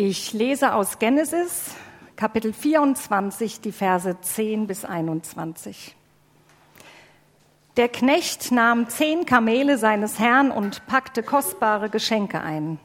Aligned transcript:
Ich 0.00 0.32
lese 0.32 0.74
aus 0.74 1.00
Genesis, 1.00 1.74
Kapitel 2.14 2.52
24, 2.52 3.60
die 3.60 3.72
Verse 3.72 4.16
10 4.20 4.68
bis 4.68 4.84
21. 4.84 5.96
Der 7.76 7.88
Knecht 7.88 8.52
nahm 8.52 8.88
zehn 8.88 9.26
Kamele 9.26 9.76
seines 9.76 10.20
Herrn 10.20 10.52
und 10.52 10.86
packte 10.86 11.24
kostbare 11.24 11.90
Geschenke 11.90 12.40
ein. 12.40 12.78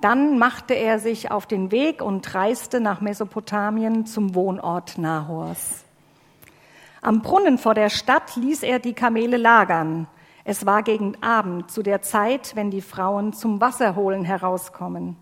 Dann 0.00 0.38
machte 0.38 0.72
er 0.72 0.98
sich 0.98 1.30
auf 1.30 1.44
den 1.44 1.70
Weg 1.70 2.00
und 2.00 2.34
reiste 2.34 2.80
nach 2.80 3.02
Mesopotamien 3.02 4.06
zum 4.06 4.34
Wohnort 4.34 4.96
Nahors. 4.96 5.84
Am 7.02 7.20
Brunnen 7.20 7.58
vor 7.58 7.74
der 7.74 7.90
Stadt 7.90 8.36
ließ 8.36 8.62
er 8.62 8.78
die 8.78 8.94
Kamele 8.94 9.36
lagern. 9.36 10.06
Es 10.44 10.64
war 10.64 10.82
gegen 10.82 11.22
Abend, 11.22 11.70
zu 11.70 11.82
der 11.82 12.00
Zeit, 12.00 12.56
wenn 12.56 12.70
die 12.70 12.80
Frauen 12.80 13.34
zum 13.34 13.60
Wasserholen 13.60 14.24
herauskommen. 14.24 15.18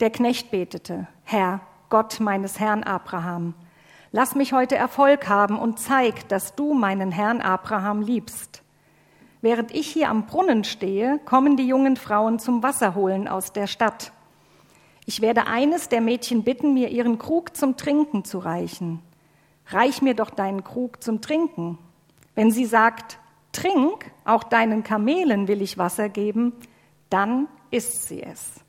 Der 0.00 0.10
Knecht 0.10 0.52
betete, 0.52 1.08
Herr, 1.24 1.60
Gott 1.90 2.20
meines 2.20 2.60
Herrn 2.60 2.84
Abraham, 2.84 3.54
lass 4.12 4.36
mich 4.36 4.52
heute 4.52 4.76
Erfolg 4.76 5.28
haben 5.28 5.58
und 5.58 5.80
zeig, 5.80 6.28
dass 6.28 6.54
du 6.54 6.72
meinen 6.72 7.10
Herrn 7.10 7.40
Abraham 7.40 8.00
liebst. 8.00 8.62
Während 9.40 9.74
ich 9.74 9.88
hier 9.88 10.08
am 10.08 10.26
Brunnen 10.26 10.62
stehe, 10.62 11.18
kommen 11.24 11.56
die 11.56 11.66
jungen 11.66 11.96
Frauen 11.96 12.38
zum 12.38 12.62
Wasserholen 12.62 13.26
aus 13.26 13.52
der 13.52 13.66
Stadt. 13.66 14.12
Ich 15.04 15.20
werde 15.20 15.48
eines 15.48 15.88
der 15.88 16.00
Mädchen 16.00 16.44
bitten, 16.44 16.74
mir 16.74 16.90
ihren 16.90 17.18
Krug 17.18 17.56
zum 17.56 17.76
Trinken 17.76 18.24
zu 18.24 18.38
reichen. 18.38 19.00
Reich 19.66 20.00
mir 20.00 20.14
doch 20.14 20.30
deinen 20.30 20.62
Krug 20.62 21.02
zum 21.02 21.22
Trinken. 21.22 21.76
Wenn 22.36 22.52
sie 22.52 22.66
sagt, 22.66 23.18
trink, 23.50 24.12
auch 24.24 24.44
deinen 24.44 24.84
Kamelen 24.84 25.48
will 25.48 25.60
ich 25.60 25.76
Wasser 25.76 26.08
geben, 26.08 26.52
dann 27.10 27.48
ist 27.72 28.06
sie 28.06 28.22
es. 28.22 28.60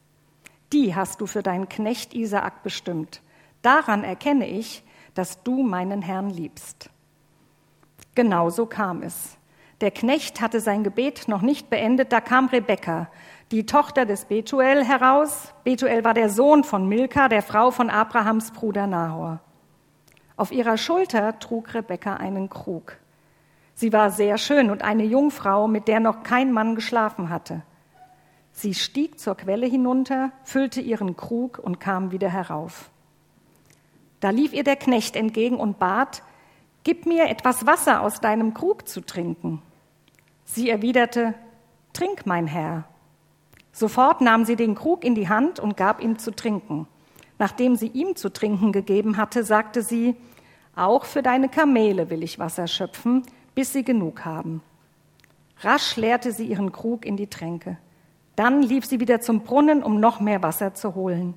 Die 0.71 0.95
hast 0.95 1.21
du 1.21 1.25
für 1.25 1.43
deinen 1.43 1.67
Knecht 1.67 2.13
Isaak 2.13 2.63
bestimmt. 2.63 3.21
Daran 3.61 4.03
erkenne 4.03 4.47
ich, 4.47 4.83
dass 5.13 5.44
du 5.44 5.63
meinen 5.63 6.02
Herrn 6.02 6.30
liebst. 6.30 6.89
Genauso 8.16 8.66
kam 8.66 9.02
es. 9.02 9.38
Der 9.81 9.91
Knecht 9.91 10.41
hatte 10.41 10.59
sein 10.59 10.83
Gebet 10.83 11.27
noch 11.27 11.41
nicht 11.41 11.69
beendet, 11.69 12.11
da 12.11 12.19
kam 12.19 12.47
Rebekka, 12.47 13.07
die 13.52 13.66
Tochter 13.66 14.05
des 14.05 14.25
Betuel, 14.25 14.83
heraus. 14.83 15.53
Betuel 15.63 16.03
war 16.03 16.13
der 16.13 16.29
Sohn 16.29 16.63
von 16.63 16.88
Milka, 16.88 17.29
der 17.29 17.41
Frau 17.41 17.72
von 17.72 17.89
Abrahams 17.89 18.51
Bruder 18.51 18.88
Nahor. 18.88 19.39
Auf 20.35 20.51
ihrer 20.51 20.77
Schulter 20.77 21.39
trug 21.39 21.73
Rebekka 21.73 22.16
einen 22.16 22.49
Krug. 22.49 22.97
Sie 23.73 23.91
war 23.94 24.11
sehr 24.11 24.38
schön 24.38 24.69
und 24.69 24.83
eine 24.83 25.05
Jungfrau, 25.05 25.67
mit 25.67 25.88
der 25.88 25.99
noch 25.99 26.23
kein 26.23 26.51
Mann 26.51 26.75
geschlafen 26.75 27.29
hatte. 27.29 27.63
Sie 28.59 28.73
stieg 28.73 29.17
zur 29.21 29.35
Quelle 29.35 29.67
hinunter, 29.67 30.33
füllte 30.43 30.81
ihren 30.81 31.15
Krug 31.15 31.59
und 31.59 31.79
kam 31.79 32.11
wieder 32.11 32.27
herauf. 32.27 32.89
Da 34.19 34.31
lief 34.31 34.51
ihr 34.51 34.66
der 34.66 34.75
Knecht 34.75 35.16
entgegen 35.16 35.55
und 35.55 35.79
bat, 35.79 36.23
Gib 36.83 37.05
mir 37.05 37.29
etwas 37.29 37.66
Wasser 37.66 38.01
aus 38.01 38.19
deinem 38.19 38.53
Krug 38.53 38.85
zu 38.85 38.99
trinken. 38.99 39.61
Sie 40.43 40.69
erwiderte, 40.69 41.35
Trink, 41.93 42.25
mein 42.25 42.47
Herr. 42.47 42.83
Sofort 43.71 44.19
nahm 44.19 44.43
sie 44.43 44.57
den 44.57 44.75
Krug 44.75 45.05
in 45.05 45.16
die 45.16 45.29
Hand 45.29 45.61
und 45.61 45.77
gab 45.77 46.03
ihm 46.03 46.19
zu 46.19 46.31
trinken. 46.31 46.85
Nachdem 47.38 47.77
sie 47.77 47.88
ihm 47.88 48.17
zu 48.17 48.27
trinken 48.27 48.73
gegeben 48.73 49.16
hatte, 49.16 49.45
sagte 49.45 49.83
sie, 49.83 50.17
Auch 50.75 51.05
für 51.05 51.23
deine 51.23 51.47
Kamele 51.47 52.09
will 52.09 52.23
ich 52.23 52.39
Wasser 52.39 52.67
schöpfen, 52.67 53.23
bis 53.55 53.71
sie 53.71 53.85
genug 53.85 54.25
haben. 54.25 54.61
Rasch 55.61 55.95
leerte 55.95 56.33
sie 56.33 56.47
ihren 56.47 56.73
Krug 56.73 57.05
in 57.05 57.16
die 57.16 57.27
Tränke. 57.27 57.77
Dann 58.39 58.61
lief 58.61 58.85
sie 58.85 59.01
wieder 59.01 59.19
zum 59.19 59.41
Brunnen, 59.41 59.83
um 59.83 59.99
noch 59.99 60.21
mehr 60.21 60.41
Wasser 60.41 60.73
zu 60.73 60.95
holen. 60.95 61.33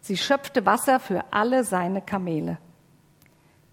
Sie 0.00 0.16
schöpfte 0.16 0.64
Wasser 0.64 1.00
für 1.00 1.24
alle 1.32 1.64
seine 1.64 2.00
Kamele. 2.00 2.58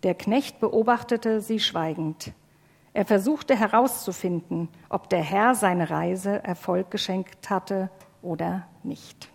Der 0.02 0.16
Knecht 0.16 0.59
beobachtete 0.59 1.39
sie 1.39 1.59
schweigend. 1.59 2.31
Er 2.94 3.05
versuchte 3.05 3.55
herauszufinden, 3.55 4.69
ob 4.89 5.07
der 5.07 5.22
Herr 5.22 5.53
seine 5.53 5.91
Reise 5.91 6.44
Erfolg 6.44 6.89
geschenkt 6.89 7.51
hatte 7.51 7.91
oder 8.23 8.66
nicht. 8.81 9.29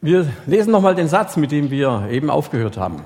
Wir 0.00 0.32
lesen 0.46 0.70
nochmal 0.70 0.94
den 0.94 1.08
Satz, 1.08 1.36
mit 1.36 1.52
dem 1.52 1.68
wir 1.70 2.08
eben 2.10 2.30
aufgehört 2.30 2.78
haben. 2.78 3.04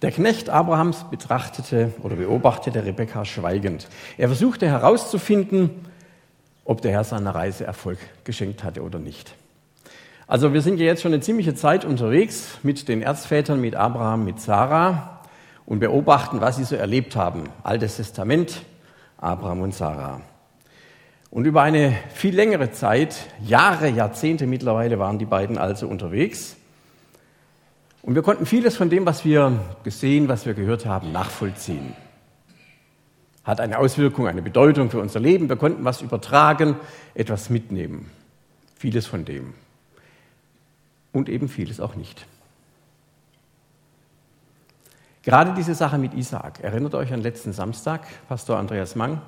Der 0.00 0.10
Knecht 0.10 0.48
Abrahams 0.48 1.04
betrachtete 1.10 1.92
oder 2.02 2.16
beobachtete 2.16 2.82
Rebekka 2.82 3.26
schweigend. 3.26 3.88
Er 4.16 4.28
versuchte 4.28 4.66
herauszufinden, 4.66 5.91
ob 6.64 6.80
der 6.82 6.92
Herr 6.92 7.04
seiner 7.04 7.34
Reise 7.34 7.64
Erfolg 7.64 7.98
geschenkt 8.24 8.64
hatte 8.64 8.82
oder 8.82 8.98
nicht. 8.98 9.34
Also 10.26 10.52
wir 10.52 10.62
sind 10.62 10.78
ja 10.78 10.86
jetzt 10.86 11.02
schon 11.02 11.12
eine 11.12 11.20
ziemliche 11.20 11.54
Zeit 11.54 11.84
unterwegs 11.84 12.58
mit 12.62 12.88
den 12.88 13.02
Erzvätern, 13.02 13.60
mit 13.60 13.74
Abraham, 13.74 14.24
mit 14.24 14.40
Sarah 14.40 15.20
und 15.66 15.80
beobachten, 15.80 16.40
was 16.40 16.56
sie 16.56 16.64
so 16.64 16.76
erlebt 16.76 17.16
haben. 17.16 17.44
Altes 17.62 17.96
Testament, 17.96 18.62
Abraham 19.18 19.60
und 19.60 19.74
Sarah. 19.74 20.20
Und 21.30 21.46
über 21.46 21.62
eine 21.62 21.94
viel 22.14 22.34
längere 22.34 22.72
Zeit, 22.72 23.16
Jahre, 23.42 23.88
Jahrzehnte 23.88 24.46
mittlerweile 24.46 24.98
waren 24.98 25.18
die 25.18 25.24
beiden 25.24 25.58
also 25.58 25.88
unterwegs. 25.88 26.56
Und 28.02 28.14
wir 28.14 28.22
konnten 28.22 28.46
vieles 28.46 28.76
von 28.76 28.90
dem, 28.90 29.06
was 29.06 29.24
wir 29.24 29.58
gesehen, 29.84 30.28
was 30.28 30.44
wir 30.44 30.54
gehört 30.54 30.86
haben, 30.86 31.12
nachvollziehen. 31.12 31.94
Hat 33.44 33.60
eine 33.60 33.78
Auswirkung, 33.78 34.28
eine 34.28 34.42
Bedeutung 34.42 34.90
für 34.90 35.00
unser 35.00 35.20
Leben. 35.20 35.48
Wir 35.48 35.56
konnten 35.56 35.84
was 35.84 36.00
übertragen, 36.00 36.76
etwas 37.14 37.50
mitnehmen. 37.50 38.10
Vieles 38.76 39.06
von 39.06 39.24
dem. 39.24 39.54
Und 41.12 41.28
eben 41.28 41.48
vieles 41.48 41.80
auch 41.80 41.94
nicht. 41.94 42.26
Gerade 45.22 45.54
diese 45.54 45.74
Sache 45.74 45.98
mit 45.98 46.14
Isaak, 46.14 46.60
erinnert 46.60 46.94
euch 46.94 47.12
an 47.12 47.20
letzten 47.20 47.52
Samstag, 47.52 48.06
Pastor 48.28 48.58
Andreas 48.58 48.96
Mang 48.96 49.20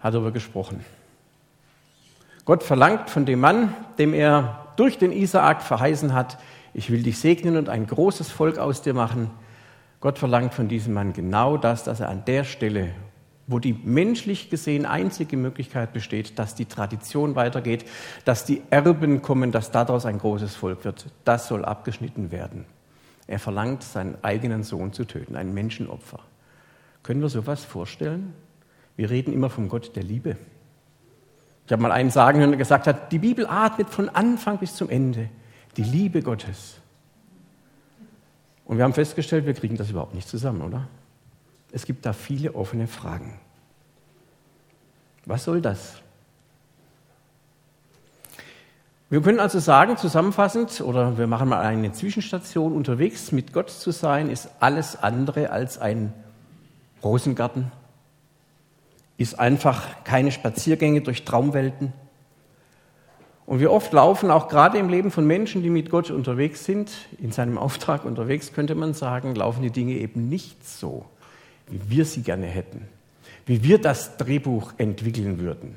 hat 0.00 0.14
darüber 0.14 0.30
gesprochen. 0.30 0.84
Gott 2.44 2.62
verlangt 2.62 3.08
von 3.08 3.24
dem 3.24 3.40
Mann, 3.40 3.72
dem 3.98 4.14
er 4.14 4.66
durch 4.76 4.98
den 4.98 5.12
Isaak 5.12 5.62
verheißen 5.62 6.12
hat, 6.12 6.38
ich 6.74 6.90
will 6.90 7.02
dich 7.02 7.18
segnen 7.18 7.56
und 7.56 7.68
ein 7.68 7.86
großes 7.86 8.30
Volk 8.30 8.58
aus 8.58 8.82
dir 8.82 8.94
machen. 8.94 9.30
Gott 10.00 10.18
verlangt 10.18 10.54
von 10.54 10.68
diesem 10.68 10.94
Mann 10.94 11.12
genau 11.12 11.56
das, 11.56 11.84
dass 11.84 12.00
er 12.00 12.08
an 12.08 12.24
der 12.24 12.44
Stelle, 12.44 12.90
wo 13.46 13.58
die 13.58 13.72
menschlich 13.72 14.50
gesehen 14.50 14.86
einzige 14.86 15.36
Möglichkeit 15.36 15.92
besteht, 15.92 16.38
dass 16.38 16.54
die 16.54 16.66
Tradition 16.66 17.34
weitergeht, 17.34 17.84
dass 18.24 18.44
die 18.44 18.62
Erben 18.70 19.22
kommen, 19.22 19.52
dass 19.52 19.70
daraus 19.70 20.06
ein 20.06 20.18
großes 20.18 20.54
Volk 20.54 20.84
wird, 20.84 21.06
das 21.24 21.48
soll 21.48 21.64
abgeschnitten 21.64 22.30
werden. 22.30 22.64
Er 23.26 23.38
verlangt, 23.38 23.82
seinen 23.82 24.16
eigenen 24.22 24.62
Sohn 24.62 24.92
zu 24.92 25.04
töten, 25.04 25.36
ein 25.36 25.54
Menschenopfer. 25.54 26.20
Können 27.02 27.20
wir 27.20 27.28
sowas 27.28 27.64
vorstellen? 27.64 28.34
Wir 28.96 29.10
reden 29.10 29.32
immer 29.32 29.50
vom 29.50 29.68
Gott 29.68 29.96
der 29.96 30.02
Liebe. 30.02 30.36
Ich 31.66 31.72
habe 31.72 31.82
mal 31.82 31.92
einen 31.92 32.10
sagen 32.10 32.38
hören, 32.40 32.50
der 32.50 32.58
gesagt 32.58 32.86
hat, 32.86 33.12
die 33.12 33.18
Bibel 33.18 33.46
atmet 33.46 33.88
von 33.88 34.08
Anfang 34.08 34.58
bis 34.58 34.74
zum 34.74 34.90
Ende 34.90 35.28
die 35.76 35.84
Liebe 35.84 36.22
Gottes. 36.22 36.78
Und 38.64 38.76
wir 38.76 38.84
haben 38.84 38.94
festgestellt, 38.94 39.46
wir 39.46 39.54
kriegen 39.54 39.76
das 39.76 39.90
überhaupt 39.90 40.14
nicht 40.14 40.28
zusammen, 40.28 40.62
oder? 40.62 40.88
Es 41.72 41.86
gibt 41.86 42.06
da 42.06 42.12
viele 42.12 42.54
offene 42.54 42.86
Fragen. 42.86 43.38
Was 45.24 45.44
soll 45.44 45.60
das? 45.60 46.02
Wir 49.08 49.20
können 49.20 49.40
also 49.40 49.58
sagen, 49.58 49.96
zusammenfassend, 49.96 50.80
oder 50.80 51.18
wir 51.18 51.26
machen 51.26 51.48
mal 51.48 51.60
eine 51.60 51.92
Zwischenstation, 51.92 52.72
unterwegs 52.72 53.30
mit 53.30 53.52
Gott 53.52 53.70
zu 53.70 53.90
sein, 53.90 54.30
ist 54.30 54.48
alles 54.60 54.96
andere 54.96 55.50
als 55.50 55.78
ein 55.78 56.14
Rosengarten, 57.04 57.70
ist 59.18 59.38
einfach 59.38 60.02
keine 60.04 60.32
Spaziergänge 60.32 61.02
durch 61.02 61.24
Traumwelten. 61.24 61.92
Und 63.44 63.60
wie 63.60 63.66
oft 63.66 63.92
laufen 63.92 64.30
auch 64.30 64.48
gerade 64.48 64.78
im 64.78 64.88
Leben 64.88 65.10
von 65.10 65.26
Menschen, 65.26 65.62
die 65.62 65.68
mit 65.68 65.90
Gott 65.90 66.10
unterwegs 66.10 66.64
sind, 66.64 66.90
in 67.18 67.32
seinem 67.32 67.58
Auftrag 67.58 68.06
unterwegs, 68.06 68.54
könnte 68.54 68.74
man 68.74 68.94
sagen, 68.94 69.34
laufen 69.34 69.62
die 69.62 69.70
Dinge 69.70 69.92
eben 69.92 70.30
nicht 70.30 70.66
so, 70.66 71.04
wie 71.72 71.80
wir 71.88 72.04
sie 72.04 72.22
gerne 72.22 72.46
hätten, 72.46 72.86
wie 73.46 73.64
wir 73.64 73.80
das 73.80 74.16
Drehbuch 74.18 74.74
entwickeln 74.78 75.38
würden. 75.38 75.76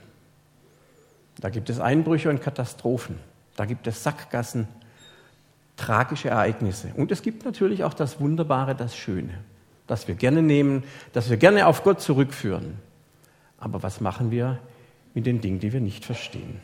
Da 1.40 1.50
gibt 1.50 1.70
es 1.70 1.80
Einbrüche 1.80 2.30
und 2.30 2.42
Katastrophen. 2.42 3.18
Da 3.56 3.66
gibt 3.66 3.88
es 3.88 4.04
Sackgassen, 4.04 4.68
tragische 5.78 6.30
Ereignisse. 6.30 6.92
Und 6.96 7.12
es 7.12 7.22
gibt 7.22 7.46
natürlich 7.46 7.84
auch 7.84 7.94
das 7.94 8.20
Wunderbare, 8.20 8.76
das 8.76 8.96
Schöne, 8.96 9.34
das 9.88 10.08
wir 10.08 10.16
gerne 10.16 10.42
nehmen, 10.42 10.84
das 11.14 11.30
wir 11.30 11.38
gerne 11.38 11.68
auf 11.68 11.84
Gott 11.84 12.02
zurückführen. 12.02 12.76
Aber 13.58 13.82
was 13.84 14.02
machen 14.02 14.32
wir 14.32 14.60
mit 15.14 15.26
den 15.26 15.42
Dingen, 15.42 15.60
die 15.60 15.74
wir 15.74 15.82
nicht 15.82 16.06
verstehen? 16.06 16.60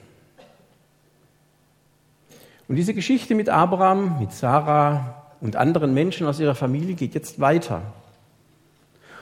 Und 2.68 2.75
diese 2.75 2.94
Geschichte 2.94 3.36
mit 3.36 3.50
Abraham, 3.50 4.19
mit 4.19 4.31
Sarah 4.31 5.25
und 5.42 5.56
anderen 5.56 5.94
Menschen 5.94 6.28
aus 6.28 6.39
ihrer 6.39 6.56
Familie 6.56 6.95
geht 6.95 7.16
jetzt 7.16 7.39
weiter. 7.39 7.81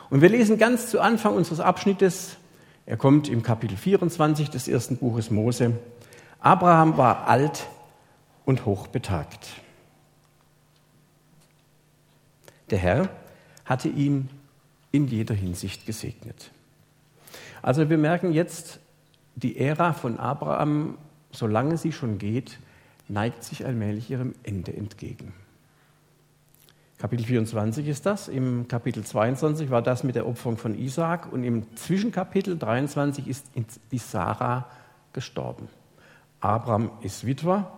Und 0.09 0.21
wir 0.21 0.29
lesen 0.29 0.57
ganz 0.57 0.89
zu 0.89 0.99
Anfang 0.99 1.35
unseres 1.35 1.59
Abschnittes, 1.59 2.37
er 2.85 2.97
kommt 2.97 3.29
im 3.29 3.43
Kapitel 3.43 3.77
24 3.77 4.49
des 4.49 4.67
ersten 4.67 4.97
Buches 4.97 5.29
Mose, 5.29 5.73
Abraham 6.39 6.97
war 6.97 7.27
alt 7.27 7.67
und 8.45 8.65
hochbetagt. 8.65 9.47
Der 12.71 12.79
Herr 12.79 13.09
hatte 13.65 13.89
ihn 13.89 14.29
in 14.91 15.07
jeder 15.07 15.35
Hinsicht 15.35 15.85
gesegnet. 15.85 16.49
Also 17.61 17.89
wir 17.89 17.97
merken 17.97 18.31
jetzt, 18.31 18.79
die 19.35 19.57
Ära 19.57 19.93
von 19.93 20.17
Abraham, 20.17 20.97
solange 21.31 21.77
sie 21.77 21.91
schon 21.91 22.17
geht, 22.17 22.57
neigt 23.07 23.43
sich 23.43 23.65
allmählich 23.65 24.09
ihrem 24.09 24.33
Ende 24.43 24.75
entgegen. 24.75 25.33
Kapitel 26.99 27.25
24 27.25 27.87
ist 27.87 28.05
das, 28.05 28.27
im 28.27 28.67
Kapitel 28.67 29.05
22 29.05 29.69
war 29.69 29.81
das 29.81 30.03
mit 30.03 30.15
der 30.15 30.27
Opferung 30.27 30.57
von 30.57 30.77
Isaak 30.77 31.31
und 31.31 31.45
im 31.45 31.73
Zwischenkapitel 31.77 32.57
23 32.57 33.25
ist 33.25 33.45
die 33.91 33.97
Sarah 33.97 34.67
gestorben. 35.13 35.69
Abraham 36.41 36.91
ist 37.01 37.25
Witwer 37.25 37.71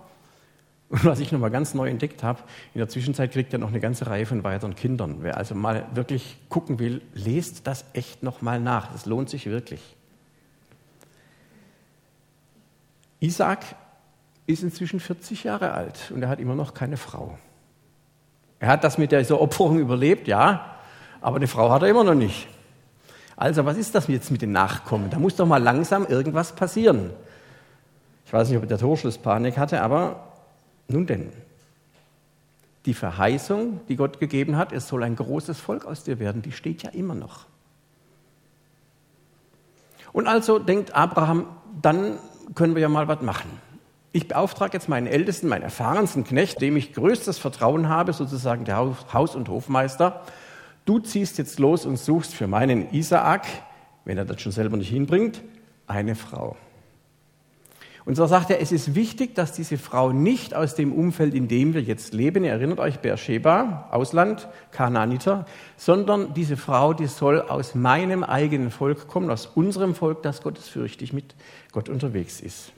und 0.90 1.06
was 1.06 1.20
ich 1.20 1.32
nochmal 1.32 1.52
ganz 1.52 1.76
neu 1.76 1.88
entdeckt 1.88 2.24
habe, 2.24 2.42
in 2.74 2.80
der 2.80 2.90
Zwischenzeit 2.90 3.32
kriegt 3.32 3.54
er 3.54 3.60
noch 3.60 3.68
eine 3.68 3.80
ganze 3.80 4.08
Reihe 4.08 4.26
von 4.26 4.44
weiteren 4.44 4.76
Kindern. 4.76 5.18
Wer 5.22 5.38
also 5.38 5.54
mal 5.54 5.86
wirklich 5.94 6.38
gucken 6.50 6.80
will, 6.80 7.04
lest 7.14 7.68
das 7.68 7.86
echt 7.94 8.24
nochmal 8.24 8.60
nach. 8.60 8.92
Das 8.92 9.06
lohnt 9.06 9.30
sich 9.30 9.46
wirklich. 9.46 9.82
Isaac 13.20 13.60
ist 14.48 14.64
inzwischen 14.64 15.00
40 15.00 15.44
Jahre 15.44 15.74
alt 15.74 16.12
und 16.12 16.24
er 16.24 16.30
hat 16.30 16.40
immer 16.40 16.56
noch 16.56 16.74
keine 16.74 16.98
Frau. 16.98 17.38
Er 18.62 18.68
hat 18.68 18.84
das 18.84 19.00
mit 19.00 19.12
dieser 19.12 19.42
Opferung 19.42 19.80
überlebt, 19.80 20.28
ja, 20.28 20.76
aber 21.20 21.38
eine 21.38 21.48
Frau 21.48 21.72
hat 21.72 21.82
er 21.82 21.90
immer 21.90 22.04
noch 22.04 22.14
nicht. 22.14 22.48
Also, 23.36 23.66
was 23.66 23.76
ist 23.76 23.96
das 23.96 24.08
jetzt 24.08 24.30
mit 24.30 24.44
den 24.44 24.52
Nachkommen? 24.52 25.10
Da 25.10 25.18
muss 25.18 25.36
doch 25.36 25.48
mal 25.48 25.62
langsam 25.62 26.06
irgendwas 26.06 26.54
passieren. 26.54 27.10
Ich 28.24 28.32
weiß 28.32 28.50
nicht, 28.50 28.60
ob 28.60 28.68
der 28.68 28.78
Torschluss 28.78 29.18
Panik 29.18 29.58
hatte, 29.58 29.82
aber 29.82 30.28
nun 30.88 31.08
denn, 31.08 31.34
die 32.86 32.94
Verheißung, 32.94 33.80
die 33.90 33.96
Gott 33.96 34.20
gegeben 34.20 34.56
hat, 34.58 34.72
es 34.72 34.88
soll 34.88 35.02
ein 35.02 35.16
großes 35.16 35.60
Volk 35.60 35.86
aus 35.86 36.04
dir 36.04 36.20
werden, 36.20 36.44
die 36.44 36.52
steht 36.52 36.84
ja 36.84 36.92
immer 36.92 37.16
noch. 37.16 37.46
Und 40.14 40.28
also 40.28 40.60
denkt 40.60 40.94
Abraham, 40.94 41.48
dann 41.82 42.20
können 42.54 42.76
wir 42.76 42.82
ja 42.84 42.90
mal 42.90 43.08
was 43.08 43.22
machen. 43.22 43.50
Ich 44.14 44.28
beauftrage 44.28 44.74
jetzt 44.74 44.90
meinen 44.90 45.08
ältesten, 45.08 45.48
meinen 45.48 45.64
erfahrensten 45.64 46.26
Knecht, 46.26 46.62
dem 46.62 46.76
ich 46.76 46.94
größtes 46.94 47.38
Vertrauen 47.38 47.88
habe, 47.88 48.12
sozusagen 48.12 48.66
der 48.66 48.78
Haus- 49.14 49.36
und 49.36 49.48
Hofmeister. 49.48 50.24
Du 50.84 51.00
ziehst 51.00 51.38
jetzt 51.38 51.60
los 51.60 51.86
und 51.86 51.98
suchst 51.98 52.34
für 52.34 52.48
meinen 52.48 52.92
Isaak, 52.92 53.46
wenn 54.04 54.18
er 54.18 54.26
das 54.26 54.42
schon 54.42 54.52
selber 54.52 54.76
nicht 54.76 54.90
hinbringt, 54.90 55.42
eine 55.88 56.16
Frau. 56.16 56.58
Und 58.04 58.16
so 58.16 58.26
sagt 58.26 58.50
er, 58.50 58.60
es 58.60 58.72
ist 58.72 58.96
wichtig, 58.96 59.36
dass 59.36 59.54
diese 59.54 59.78
Frau 59.78 60.12
nicht 60.12 60.56
aus 60.56 60.76
dem 60.76 60.92
Umfeld, 60.92 61.34
in 61.34 61.48
dem 61.48 61.74
wir 61.74 61.82
jetzt 61.82 62.14
leben, 62.14 62.44
ihr 62.44 62.52
erinnert 62.52 62.80
euch, 62.80 63.00
Beersheba, 63.00 63.88
Ausland, 63.92 64.50
Kanaaniter, 64.72 65.46
sondern 65.78 66.34
diese 66.34 66.58
Frau, 66.58 66.94
die 66.94 67.06
soll 67.06 67.42
aus 67.42 67.76
meinem 67.76 68.24
eigenen 68.24 68.72
Volk 68.72 69.08
kommen, 69.08 69.30
aus 69.30 69.46
unserem 69.46 69.94
Volk, 69.94 70.24
das 70.24 70.42
gottesfürchtig 70.42 71.14
mit 71.14 71.36
Gott 71.72 71.90
unterwegs 71.90 72.42
ist. 72.42 72.74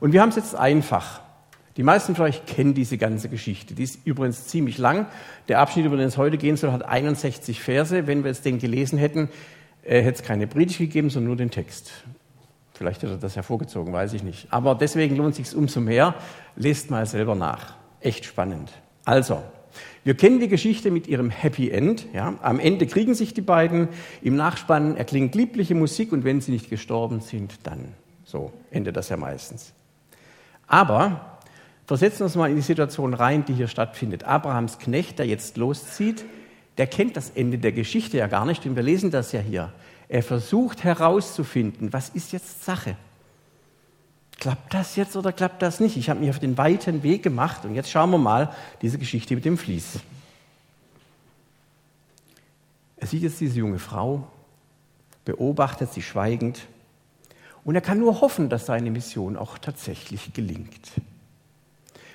Und 0.00 0.12
wir 0.12 0.20
haben 0.20 0.30
es 0.30 0.36
jetzt 0.36 0.54
einfach. 0.54 1.20
Die 1.76 1.82
meisten 1.82 2.14
von 2.14 2.26
euch 2.26 2.46
kennen 2.46 2.74
diese 2.74 2.98
ganze 2.98 3.28
Geschichte. 3.28 3.74
Die 3.74 3.82
ist 3.82 4.06
übrigens 4.06 4.46
ziemlich 4.46 4.78
lang. 4.78 5.06
Der 5.48 5.58
Abschnitt, 5.58 5.86
über 5.86 5.96
den 5.96 6.06
es 6.06 6.16
heute 6.16 6.38
gehen 6.38 6.56
soll, 6.56 6.70
hat 6.70 6.84
61 6.84 7.60
Verse. 7.60 8.06
Wenn 8.06 8.22
wir 8.22 8.30
jetzt 8.30 8.44
den 8.44 8.58
gelesen 8.58 8.98
hätten, 8.98 9.28
äh, 9.82 10.00
hätte 10.00 10.20
es 10.20 10.22
keine 10.22 10.46
Predigt 10.46 10.78
gegeben, 10.78 11.10
sondern 11.10 11.28
nur 11.28 11.36
den 11.36 11.50
Text. 11.50 11.90
Vielleicht 12.74 13.02
hat 13.02 13.10
er 13.10 13.16
das 13.18 13.36
hervorgezogen, 13.36 13.92
weiß 13.92 14.12
ich 14.14 14.22
nicht. 14.22 14.48
Aber 14.50 14.74
deswegen 14.74 15.16
lohnt 15.16 15.38
es 15.38 15.48
sich 15.48 15.56
umso 15.56 15.80
mehr. 15.80 16.14
Lest 16.56 16.90
mal 16.90 17.06
selber 17.06 17.34
nach. 17.34 17.74
Echt 18.00 18.24
spannend. 18.24 18.70
Also, 19.04 19.42
wir 20.04 20.16
kennen 20.16 20.38
die 20.38 20.48
Geschichte 20.48 20.90
mit 20.90 21.06
ihrem 21.08 21.30
Happy 21.30 21.70
End. 21.70 22.06
Ja? 22.12 22.34
Am 22.42 22.60
Ende 22.60 22.86
kriegen 22.86 23.14
sich 23.14 23.34
die 23.34 23.40
beiden. 23.40 23.88
Im 24.22 24.36
Nachspann 24.36 24.96
erklingt 24.96 25.34
liebliche 25.34 25.74
Musik 25.74 26.12
und 26.12 26.24
wenn 26.24 26.40
sie 26.40 26.52
nicht 26.52 26.70
gestorben 26.70 27.20
sind, 27.20 27.54
dann. 27.64 27.94
So 28.24 28.52
endet 28.70 28.96
das 28.96 29.08
ja 29.08 29.16
meistens. 29.16 29.72
Aber 30.66 31.38
versetzen 31.86 32.20
wir 32.20 32.24
uns 32.26 32.34
mal 32.34 32.50
in 32.50 32.56
die 32.56 32.62
Situation 32.62 33.14
rein, 33.14 33.44
die 33.44 33.54
hier 33.54 33.68
stattfindet. 33.68 34.24
Abrahams 34.24 34.78
Knecht, 34.78 35.18
der 35.18 35.26
jetzt 35.26 35.56
loszieht, 35.56 36.24
der 36.78 36.86
kennt 36.86 37.16
das 37.16 37.30
Ende 37.30 37.58
der 37.58 37.72
Geschichte 37.72 38.16
ja 38.16 38.26
gar 38.26 38.46
nicht, 38.46 38.64
denn 38.64 38.76
wir 38.76 38.82
lesen 38.82 39.10
das 39.10 39.32
ja 39.32 39.40
hier. 39.40 39.72
Er 40.08 40.22
versucht 40.22 40.84
herauszufinden, 40.84 41.92
was 41.92 42.08
ist 42.08 42.32
jetzt 42.32 42.64
Sache? 42.64 42.96
Klappt 44.38 44.74
das 44.74 44.96
jetzt 44.96 45.16
oder 45.16 45.32
klappt 45.32 45.62
das 45.62 45.80
nicht? 45.80 45.96
Ich 45.96 46.10
habe 46.10 46.20
mich 46.20 46.30
auf 46.30 46.40
den 46.40 46.58
weiten 46.58 47.02
Weg 47.02 47.22
gemacht 47.22 47.64
und 47.64 47.74
jetzt 47.74 47.90
schauen 47.90 48.10
wir 48.10 48.18
mal 48.18 48.52
diese 48.82 48.98
Geschichte 48.98 49.34
mit 49.34 49.44
dem 49.44 49.56
Vlies. 49.56 50.00
Er 52.96 53.06
sieht 53.06 53.22
jetzt 53.22 53.40
diese 53.40 53.58
junge 53.58 53.78
Frau, 53.78 54.26
beobachtet 55.24 55.92
sie 55.92 56.02
schweigend 56.02 56.66
und 57.64 57.74
er 57.74 57.80
kann 57.80 57.98
nur 57.98 58.20
hoffen, 58.20 58.48
dass 58.48 58.66
seine 58.66 58.90
Mission 58.90 59.36
auch 59.36 59.58
tatsächlich 59.58 60.32
gelingt. 60.32 60.92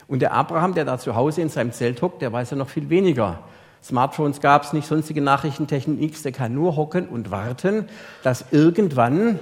Und 0.08 0.20
der 0.20 0.34
Abraham, 0.34 0.74
der 0.74 0.86
da 0.86 0.98
zu 0.98 1.16
Hause 1.16 1.42
in 1.42 1.50
seinem 1.50 1.72
Zelt 1.72 2.02
hockt, 2.02 2.22
der 2.22 2.34
weiß 2.34 2.52
ja 2.52 2.58
noch 2.58 2.70
viel 2.70 2.90
weniger 2.90 3.44
Smartphones 3.84 4.42
gab 4.42 4.64
es 4.64 4.74
nicht, 4.74 4.88
sonstige 4.88 5.22
Nachrichtentechnik. 5.22 6.22
Der 6.24 6.32
kann 6.32 6.54
nur 6.54 6.76
hocken 6.76 7.08
und 7.08 7.32
warten, 7.32 7.88
dass 8.24 8.46
irgendwann 8.52 9.40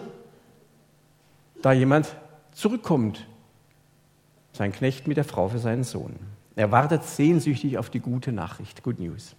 da 1.61 1.71
jemand 1.71 2.15
zurückkommt. 2.51 3.27
Sein 4.53 4.71
Knecht 4.71 5.07
mit 5.07 5.17
der 5.17 5.23
Frau 5.23 5.49
für 5.49 5.59
seinen 5.59 5.83
Sohn. 5.83 6.15
Er 6.55 6.71
wartet 6.71 7.03
sehnsüchtig 7.03 7.77
auf 7.77 7.89
die 7.89 7.99
gute 7.99 8.31
Nachricht, 8.31 8.83
Good 8.83 8.99
News. 8.99 9.35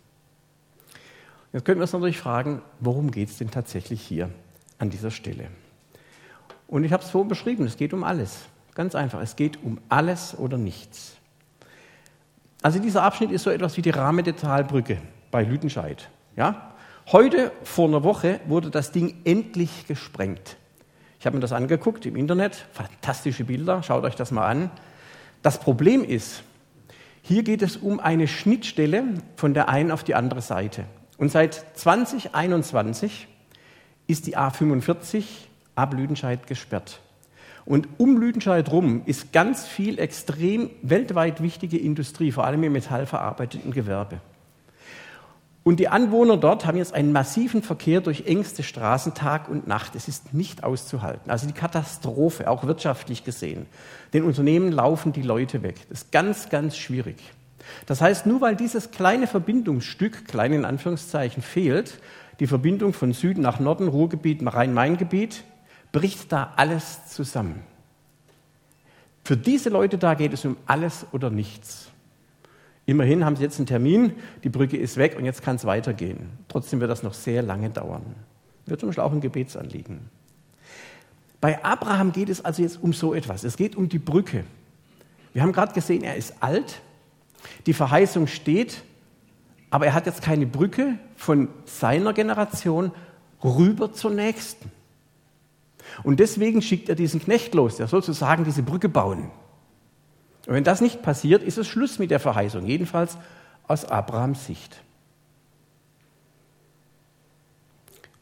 Jetzt 1.52 1.64
können 1.64 1.78
wir 1.78 1.82
uns 1.84 1.92
natürlich 1.92 2.18
fragen, 2.18 2.62
worum 2.78 3.10
geht 3.10 3.30
es 3.30 3.38
denn 3.38 3.50
tatsächlich 3.50 4.00
hier 4.00 4.30
an 4.78 4.90
dieser 4.90 5.10
Stelle? 5.10 5.48
Und 6.68 6.84
ich 6.84 6.92
habe 6.92 7.02
es 7.02 7.10
vorhin 7.10 7.28
beschrieben, 7.28 7.64
es 7.64 7.76
geht 7.76 7.92
um 7.92 8.04
alles. 8.04 8.44
Ganz 8.74 8.94
einfach, 8.94 9.20
es 9.20 9.34
geht 9.34 9.62
um 9.64 9.80
alles 9.88 10.38
oder 10.38 10.56
nichts. 10.56 11.16
Also 12.62 12.78
dieser 12.78 13.02
Abschnitt 13.02 13.32
ist 13.32 13.42
so 13.42 13.50
etwas 13.50 13.76
wie 13.76 13.82
die 13.82 13.90
Rahme 13.90 14.22
der 14.22 14.36
Talbrücke 14.36 14.98
bei 15.30 15.42
Lüdenscheid. 15.42 16.08
Ja? 16.36 16.72
Heute, 17.10 17.52
vor 17.64 17.88
einer 17.88 18.04
Woche, 18.04 18.40
wurde 18.46 18.70
das 18.70 18.92
Ding 18.92 19.16
endlich 19.24 19.86
gesprengt. 19.86 20.56
Ich 21.18 21.26
habe 21.26 21.36
mir 21.36 21.40
das 21.40 21.52
angeguckt 21.52 22.06
im 22.06 22.14
Internet, 22.14 22.66
fantastische 22.72 23.44
Bilder, 23.44 23.82
schaut 23.82 24.04
euch 24.04 24.14
das 24.14 24.30
mal 24.30 24.46
an. 24.46 24.70
Das 25.42 25.58
Problem 25.58 26.04
ist, 26.04 26.42
hier 27.22 27.42
geht 27.42 27.62
es 27.62 27.76
um 27.76 27.98
eine 27.98 28.28
Schnittstelle 28.28 29.04
von 29.37 29.54
der 29.54 29.68
einen 29.68 29.90
auf 29.90 30.04
die 30.04 30.14
andere 30.14 30.42
Seite. 30.42 30.84
Und 31.16 31.32
seit 31.32 31.64
2021 31.78 33.26
ist 34.06 34.26
die 34.26 34.37
A45 34.37 35.25
ab 35.78 35.94
Lüdenscheid 35.94 36.47
gesperrt. 36.47 37.00
Und 37.64 37.88
um 37.99 38.18
Lüdenscheid 38.18 38.70
rum 38.70 39.02
ist 39.04 39.32
ganz 39.32 39.66
viel 39.66 39.99
extrem 39.99 40.70
weltweit 40.82 41.42
wichtige 41.42 41.78
Industrie, 41.78 42.32
vor 42.32 42.44
allem 42.44 42.62
im 42.64 42.73
metallverarbeitenden 42.73 43.73
Gewerbe. 43.73 44.20
Und 45.64 45.80
die 45.80 45.88
Anwohner 45.88 46.38
dort 46.38 46.64
haben 46.64 46.78
jetzt 46.78 46.94
einen 46.94 47.12
massiven 47.12 47.62
Verkehr 47.62 48.00
durch 48.00 48.25
engste 48.25 48.62
Straßen 48.62 49.12
Tag 49.12 49.50
und 49.50 49.66
Nacht. 49.66 49.94
Es 49.97 50.08
ist 50.08 50.32
nicht 50.32 50.64
auszuhalten. 50.64 51.30
Also 51.30 51.47
die 51.47 51.52
Katastrophe, 51.52 52.49
auch 52.49 52.64
wirtschaftlich 52.64 53.23
gesehen. 53.23 53.66
Den 54.14 54.25
Unternehmen 54.25 54.73
laufen 54.73 55.12
die 55.12 55.20
Leute 55.20 55.62
weg. 55.62 55.76
Das 55.90 56.04
ist 56.04 56.12
ganz, 56.12 56.49
ganz 56.49 56.78
schwierig. 56.78 57.16
Das 57.85 58.00
heißt, 58.00 58.25
nur 58.25 58.40
weil 58.40 58.56
dieses 58.56 58.92
kleine 58.92 59.26
Verbindungsstück, 59.26 60.26
klein 60.26 60.54
in 60.54 60.64
Anführungszeichen, 60.64 61.42
fehlt, 61.42 62.00
die 62.40 62.47
Verbindung 62.47 62.94
von 62.94 63.12
Süden 63.12 63.42
nach 63.42 63.61
Norden, 63.61 63.88
Ruhrgebiet, 63.88 64.40
Rhein-Main-Gebiet, 64.42 65.44
bricht 65.92 66.33
da 66.33 66.52
alles 66.57 67.07
zusammen. 67.09 67.62
Für 69.25 69.37
diese 69.37 69.68
Leute 69.68 69.99
da 69.99 70.14
geht 70.14 70.33
es 70.33 70.45
um 70.45 70.57
alles 70.66 71.07
oder 71.12 71.30
nichts. 71.30 71.90
Immerhin 72.87 73.25
haben 73.25 73.37
sie 73.37 73.42
jetzt 73.42 73.59
einen 73.59 73.66
Termin, 73.66 74.12
die 74.45 74.49
Brücke 74.49 74.78
ist 74.78 74.97
weg 74.97 75.16
und 75.18 75.26
jetzt 75.26 75.42
kann 75.42 75.57
es 75.57 75.66
weitergehen. 75.66 76.30
Trotzdem 76.49 76.80
wird 76.80 76.90
das 76.90 77.02
noch 77.02 77.12
sehr 77.12 77.42
lange 77.42 77.68
dauern. 77.68 78.02
Wird 78.64 78.80
zum 78.80 78.88
Beispiel 78.88 79.04
auch 79.04 79.12
ein 79.12 79.21
Gebetsanliegen. 79.21 80.00
Bei 81.40 81.62
Abraham 81.62 82.12
geht 82.12 82.30
es 82.30 82.45
also 82.45 82.62
jetzt 82.62 82.83
um 82.83 82.92
so 82.92 83.12
etwas. 83.14 83.45
Es 83.45 83.57
geht 83.57 83.76
um 83.76 83.88
die 83.88 83.99
Brücke. 83.99 84.45
Wir 85.35 85.42
haben 85.42 85.52
gerade 85.52 85.75
gesehen, 85.75 86.02
er 86.02 86.16
ist 86.16 86.35
alt, 86.40 86.80
die 87.66 87.75
Verheißung 87.75 88.26
steht, 88.26 88.83
aber 89.71 89.87
er 89.87 89.95
hat 89.95 90.07
jetzt 90.07 90.23
keine 90.23 90.47
Brücke 90.47 90.99
von 91.16 91.49
seiner 91.66 92.14
Generation 92.14 92.92
rüber 93.45 93.92
zur 93.92 94.12
nächsten. 94.12 94.73
Und 96.02 96.21
deswegen 96.21 96.62
schickt 96.62 96.88
er 96.88 96.95
diesen 96.95 97.21
Knecht 97.21 97.55
los, 97.55 97.76
der 97.76 97.88
sozusagen 97.88 98.45
diese 98.45 98.62
Brücke 98.62 98.88
bauen. 98.88 99.31
Und 100.47 100.55
wenn 100.55 100.64
das 100.64 100.81
nicht 100.81 101.02
passiert, 101.02 101.43
ist 101.43 101.59
es 101.59 101.67
Schluss 101.67 101.99
mit 101.99 102.11
der 102.11 102.21
Verheißung, 102.21 102.64
jedenfalls 102.64 103.19
aus 103.67 103.85
Abrahams 103.85 104.47
Sicht. 104.47 104.83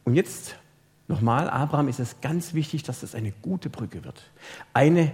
Und 0.03 0.13
jetzt 0.13 0.55
nochmal, 1.07 1.49
Abraham 1.49 1.87
ist 1.87 1.99
es 1.99 2.21
ganz 2.21 2.53
wichtig, 2.53 2.83
dass 2.83 3.01
das 3.01 3.15
eine 3.15 3.31
gute 3.41 3.69
Brücke 3.69 4.03
wird. 4.03 4.29
Eine, 4.73 5.11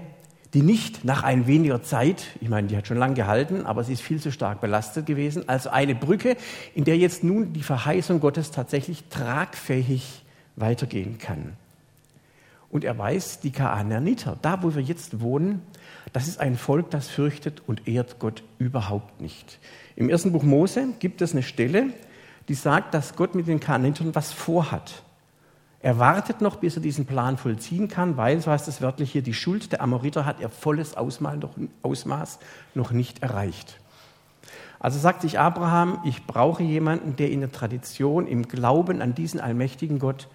die 0.54 0.62
nicht 0.62 1.04
nach 1.04 1.24
ein 1.24 1.48
weniger 1.48 1.82
Zeit, 1.82 2.26
ich 2.42 2.50
meine, 2.50 2.68
die 2.68 2.78
hat 2.78 2.88
schon 2.88 2.98
lange 2.98 3.16
gehalten, 3.16 3.66
aber 3.66 3.84
sie 3.84 3.94
ist 3.94 4.02
viel 4.02 4.20
zu 4.20 4.32
stark 4.32 4.62
belastet 4.62 5.06
gewesen, 5.06 5.50
also 5.50 5.70
eine 5.70 5.96
Brücke, 5.96 6.38
in 6.76 6.84
der 6.84 6.98
jetzt 6.98 7.24
nun 7.24 7.54
die 7.54 7.64
Verheißung 7.64 8.20
Gottes 8.20 8.52
tatsächlich 8.52 9.04
tragfähig 9.10 10.24
weitergehen 10.56 11.18
kann. 11.18 11.58
Und 12.74 12.84
er 12.84 12.98
weiß, 12.98 13.40
die 13.42 13.52
Kanaaniter, 13.52 14.36
da 14.42 14.64
wo 14.64 14.74
wir 14.74 14.82
jetzt 14.82 15.22
wohnen, 15.22 15.62
das 16.12 16.28
ist 16.28 16.40
ein 16.40 16.58
Volk, 16.58 16.90
das 16.90 17.08
fürchtet 17.08 17.62
und 17.68 17.88
ehrt 17.88 18.18
Gott 18.18 18.42
überhaupt 18.58 19.22
nicht. 19.22 19.60
Im 19.96 20.10
ersten 20.10 20.32
Buch 20.32 20.42
Mose 20.42 20.88
gibt 20.98 21.22
es 21.22 21.34
eine 21.34 21.44
Stelle, 21.44 21.92
die 22.48 22.56
sagt, 22.56 22.96
dass 22.96 23.16
Gott 23.16 23.36
mit 23.36 23.48
den 23.48 23.60
Kanaanitern 23.60 24.16
was 24.16 24.34
vorhat. 24.34 25.04
Er 25.82 26.00
wartet 26.00 26.42
noch, 26.42 26.56
bis 26.56 26.76
er 26.76 26.82
diesen 26.82 27.06
Plan 27.06 27.38
vollziehen 27.38 27.90
kann, 27.90 28.18
weil, 28.18 28.42
so 28.42 28.50
heißt 28.50 28.68
es 28.68 28.82
wörtlich 28.82 29.12
hier, 29.12 29.22
die 29.22 29.36
Schuld 29.36 29.72
der 29.72 29.84
Amoriter 29.84 30.26
hat 30.26 30.42
er 30.42 30.50
volles 30.50 30.96
Ausmaß 30.98 32.40
noch 32.74 32.92
nicht 32.92 33.22
erreicht. 33.22 33.80
Also 34.80 34.98
sagt 34.98 35.22
sich 35.22 35.38
Abraham, 35.38 36.00
ich 36.06 36.26
brauche 36.26 36.64
jemanden, 36.64 37.18
der 37.18 37.30
in 37.30 37.42
der 37.42 37.52
Tradition, 37.52 38.26
im 38.26 38.48
Glauben 38.48 39.00
an 39.04 39.14
diesen 39.14 39.40
allmächtigen 39.40 40.00
Gott, 40.00 40.28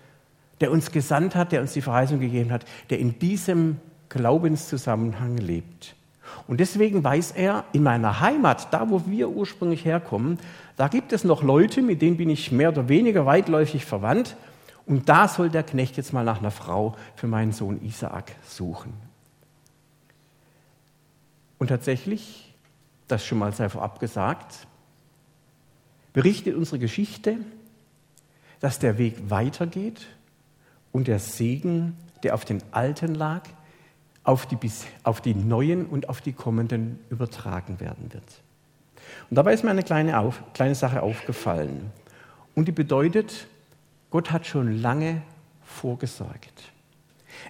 der 0.61 0.71
uns 0.71 0.91
gesandt 0.91 1.35
hat, 1.35 1.53
der 1.53 1.61
uns 1.61 1.73
die 1.73 1.83
Verheißung 1.83 2.21
gegeben 2.21 2.50
hat, 2.50 2.65
der 2.91 2.99
in 2.99 3.19
diesem 3.19 3.79
Glaubenszusammenhang 4.09 5.37
lebt. 5.37 5.95
Und 6.47 6.61
deswegen 6.61 7.03
weiß 7.05 7.33
er, 7.33 7.65
in 7.73 7.83
meiner 7.83 8.21
Heimat, 8.21 8.73
da 8.73 8.88
wo 8.91 9.03
wir 9.07 9.31
ursprünglich 9.31 9.85
herkommen, 9.85 10.38
da 10.77 10.88
gibt 10.88 11.12
es 11.12 11.25
noch 11.25 11.43
Leute, 11.43 11.83
mit 11.83 12.03
denen 12.03 12.17
bin 12.17 12.31
ich 12.31 12.53
mehr 12.53 12.71
oder 12.71 12.88
weniger 12.88 13.27
weitläufig 13.27 13.85
verwandt. 13.85 14.37
Und 14.87 15.09
da 15.09 15.29
soll 15.29 15.50
der 15.50 15.62
Knecht 15.62 15.97
jetzt 15.97 16.12
mal 16.12 16.25
nach 16.25 16.38
einer 16.38 16.50
Frau 16.50 16.97
für 17.17 17.27
meinen 17.27 17.53
Sohn 17.53 17.83
Isaak 17.85 18.33
suchen. 18.47 18.95
Und 21.59 21.69
tatsächlich, 21.69 22.55
das 23.09 23.25
schon 23.25 23.38
mal 23.38 23.53
sei 23.53 23.69
vorab 23.69 24.00
gesagt, 24.00 24.67
berichtet 26.12 26.55
unsere 26.55 26.79
Geschichte, 26.79 27.37
dass 28.61 28.79
der 28.79 28.97
Weg 28.97 29.31
weitergeht 29.31 30.07
und 30.92 31.09
der 31.09 31.18
Segen, 31.18 31.97
der 32.23 32.35
auf 32.35 32.45
den 32.45 32.62
Alten 32.73 33.14
lag, 33.14 33.42
auf 34.25 34.47
die, 34.47 34.59
auf 35.04 35.21
die 35.21 35.35
neuen 35.35 35.87
und 35.87 36.09
auf 36.09 36.21
die 36.21 36.33
kommenden 36.33 36.99
übertragen 37.09 37.80
werden 37.80 38.12
wird. 38.12 38.42
Und 39.30 39.37
dabei 39.37 39.54
ist 39.54 39.64
mir 39.64 39.71
eine 39.71 39.83
kleine, 39.83 40.18
auf, 40.18 40.42
kleine 40.52 40.75
Sache 40.75 41.02
aufgefallen. 41.02 41.90
Und 42.54 42.68
die 42.68 42.73
bedeutet, 42.73 43.47
Gott 44.11 44.30
hat 44.30 44.47
schon 44.47 44.80
lange 44.83 45.23
vorgesorgt. 45.62 46.73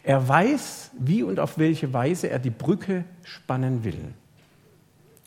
Er 0.02 0.28
weiß, 0.28 0.90
wie 0.99 1.23
und 1.23 1.40
auf 1.40 1.59
welche 1.59 1.92
Weise 1.92 2.30
er 2.30 2.38
die 2.38 2.50
Brücke 2.50 3.04
spannen 3.23 3.85
will. 3.85 4.12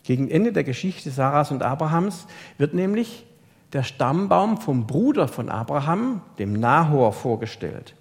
Gegen 0.03 0.29
Ende 0.29 0.51
der 0.51 0.63
Geschichte 0.63 1.11
Sarahs 1.11 1.51
und 1.51 1.63
Abrahams 1.63 2.27
wird 2.57 2.73
nämlich 2.73 3.25
der 3.73 3.83
Stammbaum 3.83 4.59
vom 4.59 4.87
Bruder 4.87 5.27
von 5.27 5.49
Abraham, 5.49 6.21
dem 6.39 6.53
Nahor, 6.53 7.13
vorgestellt. 7.13 7.95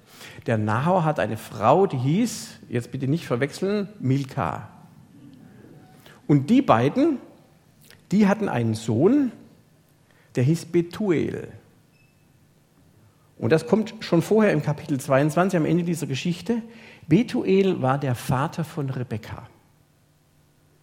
Der 0.47 0.59
Nahor 0.59 1.05
hat 1.05 1.19
eine 1.21 1.37
Frau, 1.37 1.87
die 1.87 1.99
hieß, 1.99 2.61
jetzt 2.69 2.91
bitte 2.91 3.09
nicht 3.09 3.27
verwechseln, 3.27 3.89
Milka. 4.01 4.69
Und 6.27 6.51
die 6.51 6.63
beiden, 6.63 7.19
die 8.13 8.29
hatten 8.29 8.49
einen 8.49 8.75
Sohn, 8.75 9.33
der 10.37 10.45
hieß 10.45 10.67
Betuel. 10.67 11.49
Und 13.39 13.51
das 13.53 13.67
kommt 13.67 13.95
schon 14.01 14.23
vorher 14.23 14.53
im 14.53 14.63
Kapitel 14.63 15.01
22 15.01 15.57
am 15.57 15.65
Ende 15.65 15.83
dieser 15.83 16.07
Geschichte. 16.07 16.63
Betuel 17.09 17.81
war 17.81 17.99
der 17.99 18.15
Vater 18.15 18.65
von 18.65 18.91
Rebekka. 18.91 19.49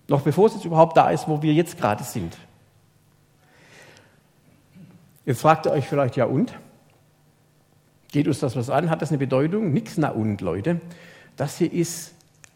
Noch 0.08 0.22
bevor 0.22 0.48
es 0.48 0.56
jetzt 0.56 0.65
überhaupt 0.65 0.98
da 0.98 1.12
ist, 1.12 1.27
wo 1.27 1.41
wir 1.41 1.53
jetzt 1.53 1.77
gerade 1.77 2.03
sind. 2.03 2.36
Jetzt 5.25 5.41
fragt 5.41 5.65
ihr 5.65 5.72
euch 5.72 5.86
vielleicht, 5.86 6.15
ja 6.15 6.25
und? 6.25 6.53
Geht 8.12 8.28
uns 8.28 8.40
das 8.40 8.56
was 8.56 8.70
an? 8.70 8.90
Hat 8.90 9.02
das 9.02 9.10
eine 9.10 9.18
Bedeutung? 9.18 9.74
Nix 9.74 9.98
na 9.98 10.10
und, 10.10 10.42
Leute. 10.42 10.80
Das 11.36 11.58
hier 11.58 11.72
ist 11.72 12.14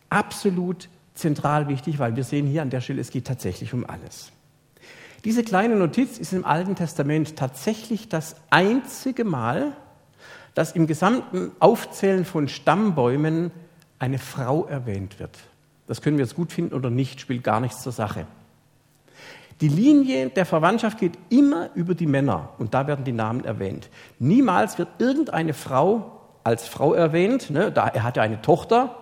absolut 0.09 0.89
zentral 1.13 1.67
wichtig, 1.67 1.99
weil 1.99 2.15
wir 2.15 2.23
sehen 2.23 2.47
hier 2.47 2.61
an 2.61 2.69
der 2.69 2.81
Stelle, 2.81 3.01
es 3.01 3.11
geht 3.11 3.27
tatsächlich 3.27 3.73
um 3.73 3.85
alles. 3.85 4.31
Diese 5.23 5.43
kleine 5.43 5.75
Notiz 5.75 6.17
ist 6.17 6.33
im 6.33 6.45
Alten 6.45 6.75
Testament 6.75 7.35
tatsächlich 7.35 8.09
das 8.09 8.35
einzige 8.49 9.23
Mal, 9.23 9.73
dass 10.55 10.71
im 10.71 10.87
gesamten 10.87 11.51
Aufzählen 11.59 12.25
von 12.25 12.47
Stammbäumen 12.47 13.51
eine 13.99 14.17
Frau 14.17 14.65
erwähnt 14.65 15.19
wird. 15.19 15.37
Das 15.85 16.01
können 16.01 16.17
wir 16.17 16.25
jetzt 16.25 16.35
gut 16.35 16.51
finden 16.51 16.73
oder 16.73 16.89
nicht, 16.89 17.21
spielt 17.21 17.43
gar 17.43 17.59
nichts 17.59 17.83
zur 17.83 17.91
Sache. 17.91 18.25
Die 19.61 19.67
Linie 19.67 20.31
der 20.31 20.47
Verwandtschaft 20.47 20.97
geht 20.97 21.17
immer 21.29 21.69
über 21.75 21.93
die 21.93 22.07
Männer 22.07 22.49
und 22.57 22.73
da 22.73 22.87
werden 22.87 23.05
die 23.05 23.11
Namen 23.11 23.45
erwähnt. 23.45 23.89
Niemals 24.17 24.79
wird 24.79 24.89
irgendeine 24.97 25.53
Frau 25.53 26.19
als 26.43 26.67
Frau 26.67 26.95
erwähnt, 26.95 27.51
ne, 27.51 27.71
da, 27.71 27.87
er 27.87 28.01
hatte 28.01 28.23
eine 28.23 28.41
Tochter 28.41 28.97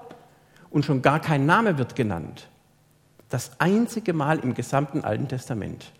und 0.70 0.84
schon 0.84 1.02
gar 1.02 1.22
kein 1.22 1.46
Name 1.46 1.78
wird 1.78 1.96
genannt. 1.96 2.50
Das 3.30 3.52
einzige 3.60 4.12
Mal 4.12 4.40
im 4.40 4.54
gesamten 4.54 5.06
Alten 5.06 5.30
Testament. 5.30 5.94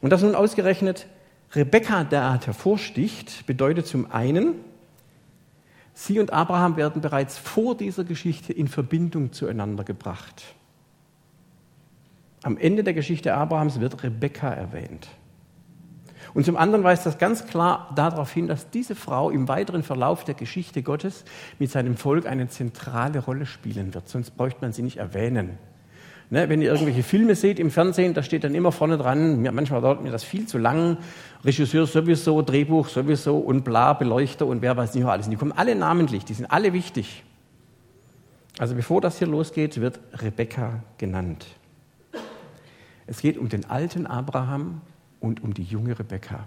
Und 0.00 0.10
dass 0.10 0.22
nun 0.22 0.36
ausgerechnet 0.36 1.06
Rebekka 1.52 2.04
derart 2.04 2.46
hervorsticht, 2.46 3.46
bedeutet 3.46 3.88
zum 3.88 4.12
einen, 4.12 4.54
sie 5.92 6.20
und 6.20 6.32
Abraham 6.32 6.76
werden 6.76 7.02
bereits 7.02 7.36
vor 7.36 7.76
dieser 7.76 8.04
Geschichte 8.04 8.52
in 8.52 8.68
Verbindung 8.68 9.32
zueinander 9.32 9.82
gebracht. 9.82 10.54
Am 12.42 12.56
Ende 12.56 12.84
der 12.84 12.94
Geschichte 12.94 13.34
Abrahams 13.34 13.80
wird 13.80 14.02
Rebekka 14.02 14.52
erwähnt. 14.52 15.08
Und 16.34 16.44
zum 16.44 16.56
anderen 16.56 16.84
weist 16.84 17.06
das 17.06 17.18
ganz 17.18 17.46
klar 17.46 17.90
darauf 17.96 18.32
hin, 18.32 18.46
dass 18.46 18.70
diese 18.70 18.94
Frau 18.94 19.30
im 19.30 19.48
weiteren 19.48 19.82
Verlauf 19.82 20.24
der 20.24 20.34
Geschichte 20.34 20.82
Gottes 20.82 21.24
mit 21.58 21.70
seinem 21.70 21.96
Volk 21.96 22.26
eine 22.26 22.48
zentrale 22.48 23.20
Rolle 23.20 23.46
spielen 23.46 23.94
wird. 23.94 24.08
Sonst 24.08 24.32
bräuchte 24.32 24.60
man 24.60 24.72
sie 24.72 24.82
nicht 24.82 24.98
erwähnen. 24.98 25.58
Ne, 26.30 26.50
wenn 26.50 26.60
ihr 26.60 26.70
irgendwelche 26.70 27.02
Filme 27.02 27.34
seht 27.34 27.58
im 27.58 27.70
Fernsehen, 27.70 28.12
da 28.12 28.22
steht 28.22 28.44
dann 28.44 28.54
immer 28.54 28.70
vorne 28.70 28.98
dran, 28.98 29.42
manchmal 29.54 29.80
dauert 29.80 30.02
mir 30.02 30.10
das 30.10 30.24
viel 30.24 30.46
zu 30.46 30.58
lang, 30.58 30.98
Regisseur 31.42 31.86
sowieso, 31.86 32.42
Drehbuch 32.42 32.88
sowieso 32.88 33.38
und 33.38 33.64
bla, 33.64 33.94
Beleuchter 33.94 34.44
und 34.44 34.60
wer 34.60 34.76
weiß 34.76 34.94
nicht 34.94 35.04
noch 35.04 35.10
alles. 35.10 35.26
Und 35.26 35.30
die 35.30 35.38
kommen 35.38 35.52
alle 35.52 35.74
namentlich, 35.74 36.26
die 36.26 36.34
sind 36.34 36.44
alle 36.44 36.74
wichtig. 36.74 37.24
Also 38.58 38.74
bevor 38.74 39.00
das 39.00 39.18
hier 39.18 39.28
losgeht, 39.28 39.80
wird 39.80 40.00
Rebekka 40.12 40.82
genannt. 40.98 41.46
Es 43.08 43.22
geht 43.22 43.38
um 43.38 43.48
den 43.48 43.64
alten 43.64 44.06
Abraham 44.06 44.82
und 45.18 45.42
um 45.42 45.54
die 45.54 45.62
junge 45.62 45.98
Rebekka. 45.98 46.46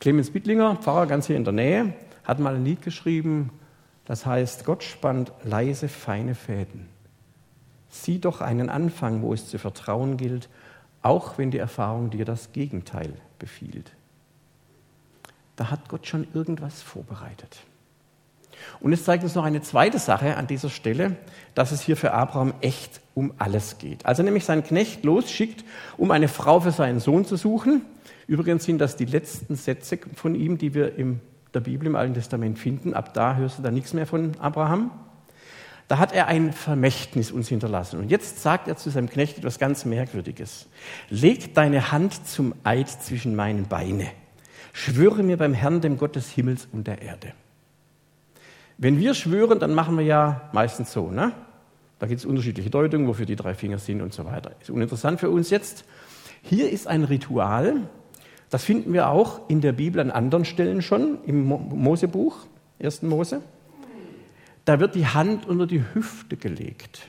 Clemens 0.00 0.30
Bittlinger, 0.30 0.76
Pfarrer 0.76 1.06
ganz 1.06 1.26
hier 1.26 1.36
in 1.36 1.44
der 1.44 1.52
Nähe, 1.52 1.92
hat 2.24 2.38
mal 2.38 2.56
ein 2.56 2.64
Lied 2.64 2.80
geschrieben, 2.82 3.50
das 4.06 4.24
heißt, 4.24 4.64
Gott 4.64 4.82
spannt 4.82 5.32
leise, 5.44 5.86
feine 5.86 6.34
Fäden. 6.34 6.88
Sieh 7.90 8.18
doch 8.18 8.40
einen 8.40 8.70
Anfang, 8.70 9.20
wo 9.20 9.34
es 9.34 9.48
zu 9.48 9.58
vertrauen 9.58 10.16
gilt, 10.16 10.48
auch 11.02 11.36
wenn 11.36 11.50
die 11.50 11.58
Erfahrung 11.58 12.08
dir 12.08 12.24
das 12.24 12.52
Gegenteil 12.52 13.12
befiehlt. 13.38 13.92
Da 15.56 15.70
hat 15.70 15.90
Gott 15.90 16.06
schon 16.06 16.26
irgendwas 16.32 16.80
vorbereitet. 16.80 17.58
Und 18.80 18.92
es 18.92 19.04
zeigt 19.04 19.24
uns 19.24 19.34
noch 19.34 19.44
eine 19.44 19.62
zweite 19.62 19.98
Sache 19.98 20.36
an 20.36 20.46
dieser 20.46 20.70
Stelle, 20.70 21.16
dass 21.54 21.72
es 21.72 21.80
hier 21.80 21.96
für 21.96 22.12
Abraham 22.12 22.54
echt 22.60 23.00
um 23.14 23.32
alles 23.38 23.78
geht. 23.78 24.06
Als 24.06 24.18
er 24.18 24.24
nämlich 24.24 24.44
seinen 24.44 24.62
Knecht 24.62 25.04
losschickt, 25.04 25.64
um 25.96 26.10
eine 26.10 26.28
Frau 26.28 26.60
für 26.60 26.70
seinen 26.70 27.00
Sohn 27.00 27.24
zu 27.24 27.36
suchen, 27.36 27.82
übrigens 28.26 28.64
sind 28.64 28.78
das 28.78 28.96
die 28.96 29.04
letzten 29.06 29.56
Sätze 29.56 29.98
von 30.14 30.34
ihm, 30.34 30.58
die 30.58 30.74
wir 30.74 30.96
in 30.96 31.20
der 31.54 31.60
Bibel 31.60 31.86
im 31.86 31.96
Alten 31.96 32.14
Testament 32.14 32.58
finden, 32.58 32.94
ab 32.94 33.14
da 33.14 33.36
hörst 33.36 33.58
du 33.58 33.62
da 33.62 33.70
nichts 33.70 33.92
mehr 33.92 34.06
von 34.06 34.32
Abraham, 34.38 34.90
da 35.88 35.98
hat 35.98 36.12
er 36.12 36.26
ein 36.26 36.52
Vermächtnis 36.52 37.32
uns 37.32 37.48
hinterlassen. 37.48 37.98
Und 37.98 38.10
jetzt 38.10 38.42
sagt 38.42 38.68
er 38.68 38.76
zu 38.76 38.90
seinem 38.90 39.08
Knecht 39.08 39.38
etwas 39.38 39.58
ganz 39.58 39.86
Merkwürdiges. 39.86 40.68
Leg 41.08 41.54
deine 41.54 41.90
Hand 41.90 42.28
zum 42.28 42.54
Eid 42.62 42.90
zwischen 42.90 43.34
meinen 43.34 43.66
Beine. 43.66 44.06
Schwöre 44.74 45.22
mir 45.22 45.38
beim 45.38 45.54
Herrn, 45.54 45.80
dem 45.80 45.96
Gott 45.96 46.14
des 46.14 46.30
Himmels 46.30 46.68
und 46.70 46.86
der 46.86 47.00
Erde. 47.00 47.32
Wenn 48.78 48.98
wir 48.98 49.14
schwören, 49.14 49.58
dann 49.58 49.74
machen 49.74 49.98
wir 49.98 50.04
ja 50.04 50.48
meistens 50.52 50.92
so. 50.92 51.10
Ne? 51.10 51.32
Da 51.98 52.06
gibt 52.06 52.20
es 52.20 52.24
unterschiedliche 52.24 52.70
Deutungen, 52.70 53.08
wofür 53.08 53.26
die 53.26 53.34
drei 53.34 53.54
Finger 53.54 53.78
sind 53.78 54.00
und 54.00 54.14
so 54.14 54.24
weiter. 54.24 54.52
Ist 54.60 54.70
uninteressant 54.70 55.18
für 55.18 55.30
uns 55.30 55.50
jetzt. 55.50 55.84
Hier 56.42 56.70
ist 56.70 56.86
ein 56.86 57.02
Ritual, 57.02 57.88
das 58.50 58.64
finden 58.64 58.92
wir 58.92 59.10
auch 59.10 59.40
in 59.48 59.60
der 59.60 59.72
Bibel 59.72 60.00
an 60.00 60.10
anderen 60.12 60.44
Stellen 60.44 60.80
schon, 60.80 61.18
im 61.24 61.44
Mosebuch, 61.44 62.38
1. 62.80 63.02
Mose. 63.02 63.42
Da 64.64 64.80
wird 64.80 64.94
die 64.94 65.06
Hand 65.06 65.46
unter 65.46 65.66
die 65.66 65.82
Hüfte 65.92 66.36
gelegt. 66.36 67.08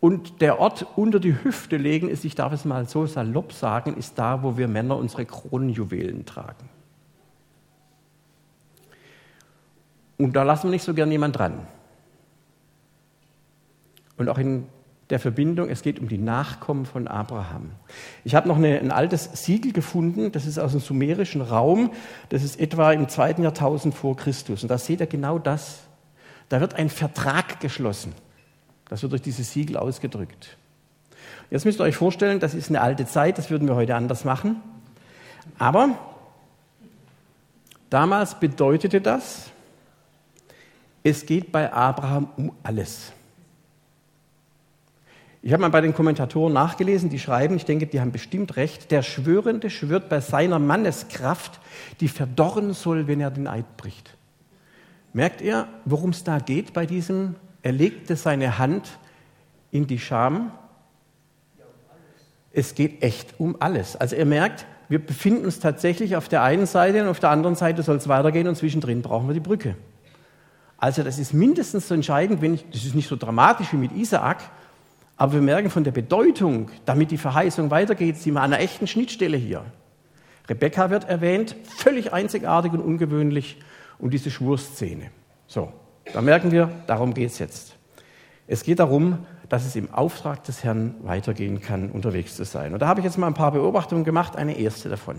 Und 0.00 0.42
der 0.42 0.60
Ort 0.60 0.86
unter 0.96 1.18
die 1.18 1.42
Hüfte 1.42 1.76
legen 1.76 2.08
ist, 2.08 2.24
ich 2.24 2.34
darf 2.34 2.52
es 2.52 2.64
mal 2.64 2.86
so 2.86 3.06
salopp 3.06 3.52
sagen, 3.52 3.96
ist 3.96 4.18
da, 4.18 4.42
wo 4.42 4.56
wir 4.56 4.68
Männer 4.68 4.96
unsere 4.96 5.24
Kronjuwelen 5.24 6.24
tragen. 6.24 6.68
Und 10.18 10.34
da 10.34 10.42
lassen 10.42 10.64
wir 10.64 10.72
nicht 10.72 10.84
so 10.84 10.94
gern 10.94 11.10
jemand 11.10 11.38
dran. 11.38 11.66
und 14.18 14.28
auch 14.28 14.38
in 14.38 14.66
der 15.10 15.18
Verbindung, 15.18 15.70
es 15.70 15.82
geht 15.82 15.98
um 16.00 16.08
die 16.08 16.18
Nachkommen 16.18 16.84
von 16.84 17.08
Abraham. 17.08 17.70
Ich 18.24 18.34
habe 18.34 18.46
noch 18.46 18.56
eine, 18.56 18.78
ein 18.78 18.90
altes 18.90 19.30
Siegel 19.44 19.72
gefunden, 19.72 20.32
das 20.32 20.44
ist 20.44 20.58
aus 20.58 20.72
dem 20.72 20.80
sumerischen 20.80 21.40
Raum, 21.40 21.92
das 22.28 22.42
ist 22.42 22.60
etwa 22.60 22.92
im 22.92 23.08
zweiten 23.08 23.42
Jahrtausend 23.42 23.94
vor 23.94 24.16
Christus. 24.16 24.62
Und 24.62 24.68
da 24.68 24.76
seht 24.76 25.00
ihr 25.00 25.06
genau 25.06 25.38
das. 25.38 25.78
Da 26.50 26.60
wird 26.60 26.74
ein 26.74 26.90
Vertrag 26.90 27.60
geschlossen. 27.60 28.12
Das 28.88 29.02
wird 29.02 29.12
durch 29.12 29.22
dieses 29.22 29.52
Siegel 29.52 29.76
ausgedrückt. 29.76 30.56
Jetzt 31.50 31.64
müsst 31.64 31.80
ihr 31.80 31.84
euch 31.84 31.96
vorstellen, 31.96 32.40
das 32.40 32.54
ist 32.54 32.68
eine 32.68 32.82
alte 32.82 33.06
Zeit, 33.06 33.38
das 33.38 33.50
würden 33.50 33.66
wir 33.66 33.76
heute 33.76 33.94
anders 33.94 34.24
machen. 34.24 34.56
Aber 35.58 35.96
damals 37.88 38.38
bedeutete 38.38 39.00
das, 39.00 39.50
es 41.08 41.26
geht 41.26 41.52
bei 41.52 41.72
Abraham 41.72 42.28
um 42.36 42.52
alles. 42.62 43.12
Ich 45.40 45.52
habe 45.52 45.60
mal 45.60 45.70
bei 45.70 45.80
den 45.80 45.94
Kommentatoren 45.94 46.52
nachgelesen, 46.52 47.10
die 47.10 47.18
schreiben, 47.18 47.56
ich 47.56 47.64
denke, 47.64 47.86
die 47.86 48.00
haben 48.00 48.12
bestimmt 48.12 48.56
recht, 48.56 48.90
der 48.90 49.02
Schwörende 49.02 49.70
schwört 49.70 50.08
bei 50.08 50.20
seiner 50.20 50.58
Manneskraft, 50.58 51.60
die 52.00 52.08
verdorren 52.08 52.74
soll, 52.74 53.06
wenn 53.06 53.20
er 53.20 53.30
den 53.30 53.46
Eid 53.46 53.76
bricht. 53.76 54.16
Merkt 55.12 55.40
ihr, 55.40 55.68
worum 55.84 56.10
es 56.10 56.24
da 56.24 56.38
geht 56.38 56.72
bei 56.72 56.86
diesem? 56.86 57.36
Er 57.62 57.72
legte 57.72 58.16
seine 58.16 58.58
Hand 58.58 58.98
in 59.70 59.86
die 59.86 59.98
Scham. 59.98 60.52
Es 62.52 62.74
geht 62.74 63.02
echt 63.02 63.38
um 63.38 63.56
alles. 63.60 63.96
Also 63.96 64.16
ihr 64.16 64.26
merkt, 64.26 64.66
wir 64.88 65.04
befinden 65.04 65.44
uns 65.44 65.60
tatsächlich 65.60 66.16
auf 66.16 66.28
der 66.28 66.42
einen 66.42 66.66
Seite 66.66 67.02
und 67.02 67.08
auf 67.08 67.20
der 67.20 67.30
anderen 67.30 67.54
Seite 67.54 67.82
soll 67.82 67.96
es 67.96 68.08
weitergehen 68.08 68.48
und 68.48 68.56
zwischendrin 68.56 69.02
brauchen 69.02 69.28
wir 69.28 69.34
die 69.34 69.40
Brücke. 69.40 69.76
Also 70.78 71.02
das 71.02 71.18
ist 71.18 71.34
mindestens 71.34 71.88
so 71.88 71.94
entscheidend, 71.94 72.40
wenn 72.40 72.54
ich, 72.54 72.64
das 72.70 72.84
ist 72.84 72.94
nicht 72.94 73.08
so 73.08 73.16
dramatisch 73.16 73.72
wie 73.72 73.76
mit 73.76 73.92
Isaak, 73.92 74.38
aber 75.16 75.32
wir 75.34 75.40
merken 75.40 75.68
von 75.68 75.82
der 75.82 75.90
Bedeutung, 75.90 76.70
damit 76.86 77.10
die 77.10 77.18
Verheißung 77.18 77.70
weitergeht, 77.70 78.16
sind 78.16 78.34
wir 78.34 78.40
an 78.40 78.52
einer 78.52 78.62
echten 78.62 78.86
Schnittstelle 78.86 79.36
hier. 79.36 79.64
Rebekka 80.48 80.90
wird 80.90 81.08
erwähnt, 81.08 81.56
völlig 81.64 82.12
einzigartig 82.12 82.72
und 82.72 82.80
ungewöhnlich, 82.80 83.58
und 83.98 84.14
diese 84.14 84.30
Schwurszene. 84.30 85.10
So, 85.46 85.72
da 86.12 86.20
merken 86.20 86.52
wir, 86.52 86.70
darum 86.86 87.14
geht 87.14 87.30
es 87.30 87.38
jetzt. 87.38 87.74
Es 88.46 88.62
geht 88.62 88.78
darum, 88.78 89.26
dass 89.48 89.66
es 89.66 89.76
im 89.76 89.92
Auftrag 89.92 90.44
des 90.44 90.62
Herrn 90.64 90.94
weitergehen 91.02 91.60
kann, 91.60 91.90
unterwegs 91.90 92.36
zu 92.36 92.44
sein. 92.44 92.72
Und 92.72 92.80
da 92.80 92.86
habe 92.86 93.00
ich 93.00 93.04
jetzt 93.04 93.18
mal 93.18 93.26
ein 93.26 93.34
paar 93.34 93.52
Beobachtungen 93.52 94.04
gemacht, 94.04 94.36
eine 94.36 94.56
erste 94.56 94.88
davon. 94.88 95.16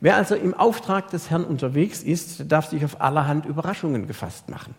Wer 0.00 0.16
also 0.16 0.34
im 0.34 0.54
Auftrag 0.54 1.10
des 1.10 1.30
Herrn 1.30 1.44
unterwegs 1.44 2.02
ist, 2.02 2.50
darf 2.50 2.68
sich 2.68 2.84
auf 2.84 3.00
allerhand 3.00 3.46
Überraschungen 3.46 4.06
gefasst 4.06 4.48
machen. 4.48 4.74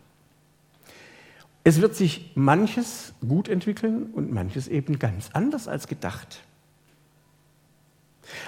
Es 1.63 1.81
wird 1.81 1.95
sich 1.95 2.31
manches 2.35 3.13
gut 3.27 3.49
entwickeln 3.49 4.09
und 4.13 4.31
manches 4.31 4.67
eben 4.67 4.97
ganz 4.97 5.29
anders 5.33 5.67
als 5.67 5.87
gedacht. 5.87 6.39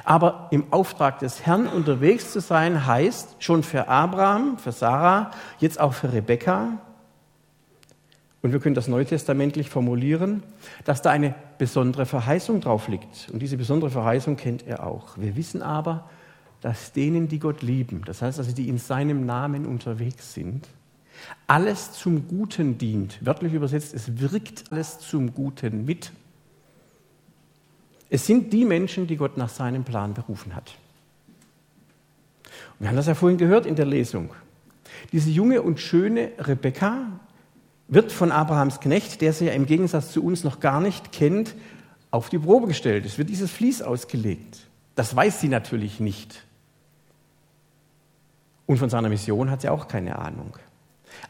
Aber 0.05 0.47
im 0.51 0.71
Auftrag 0.71 1.19
des 1.19 1.45
Herrn 1.45 1.67
unterwegs 1.67 2.31
zu 2.31 2.39
sein, 2.39 2.85
heißt 2.85 3.37
schon 3.39 3.63
für 3.63 3.87
Abraham, 3.87 4.57
für 4.57 4.71
Sarah, 4.71 5.31
jetzt 5.59 5.79
auch 5.79 5.93
für 5.93 6.13
Rebekka, 6.13 6.77
und 8.41 8.53
wir 8.53 8.59
können 8.59 8.75
das 8.75 8.87
neutestamentlich 8.87 9.69
formulieren, 9.69 10.41
dass 10.83 11.01
da 11.01 11.11
eine 11.11 11.35
besondere 11.59 12.07
Verheißung 12.07 12.59
drauf 12.59 12.87
liegt. 12.87 13.29
Und 13.31 13.39
diese 13.39 13.55
besondere 13.55 13.91
Verheißung 13.91 14.35
kennt 14.35 14.65
er 14.65 14.85
auch. 14.85 15.17
Wir 15.17 15.35
wissen 15.35 15.61
aber, 15.61 16.09
dass 16.61 16.93
denen, 16.93 17.27
die 17.27 17.39
Gott 17.39 17.61
lieben, 17.61 18.03
das 18.05 18.21
heißt 18.21 18.39
also, 18.39 18.51
die 18.51 18.69
in 18.69 18.77
seinem 18.77 19.25
Namen 19.25 19.65
unterwegs 19.65 20.33
sind, 20.33 20.67
alles 21.47 21.91
zum 21.93 22.27
Guten 22.27 22.77
dient. 22.77 23.19
Wörtlich 23.25 23.53
übersetzt, 23.53 23.93
es 23.93 24.19
wirkt 24.19 24.71
alles 24.71 24.99
zum 24.99 25.33
Guten 25.33 25.85
mit. 25.85 26.11
Es 28.09 28.25
sind 28.25 28.53
die 28.53 28.65
Menschen, 28.65 29.07
die 29.07 29.17
Gott 29.17 29.37
nach 29.37 29.49
seinem 29.49 29.83
Plan 29.83 30.13
berufen 30.13 30.55
hat. 30.55 30.75
wir 32.79 32.89
haben 32.89 32.95
das 32.95 33.07
ja 33.07 33.15
vorhin 33.15 33.37
gehört 33.37 33.65
in 33.65 33.75
der 33.75 33.85
Lesung. 33.85 34.31
Diese 35.11 35.29
junge 35.29 35.61
und 35.61 35.79
schöne 35.79 36.31
Rebekka 36.37 37.07
wird 37.87 38.11
von 38.11 38.31
Abrahams 38.31 38.79
Knecht, 38.79 39.21
der 39.21 39.33
sie 39.33 39.45
ja 39.45 39.53
im 39.53 39.65
Gegensatz 39.65 40.11
zu 40.11 40.23
uns 40.23 40.43
noch 40.43 40.59
gar 40.59 40.79
nicht 40.79 41.11
kennt, 41.11 41.55
auf 42.11 42.29
die 42.29 42.39
Probe 42.39 42.67
gestellt. 42.67 43.05
Es 43.05 43.17
wird 43.17 43.29
dieses 43.29 43.51
Vlies 43.51 43.81
ausgelegt. 43.81 44.67
Das 44.95 45.15
weiß 45.15 45.39
sie 45.39 45.47
natürlich 45.47 45.99
nicht. 45.99 46.43
Und 48.71 48.77
von 48.77 48.89
seiner 48.89 49.09
Mission 49.09 49.51
hat 49.51 49.59
sie 49.59 49.67
auch 49.67 49.89
keine 49.89 50.17
Ahnung. 50.17 50.55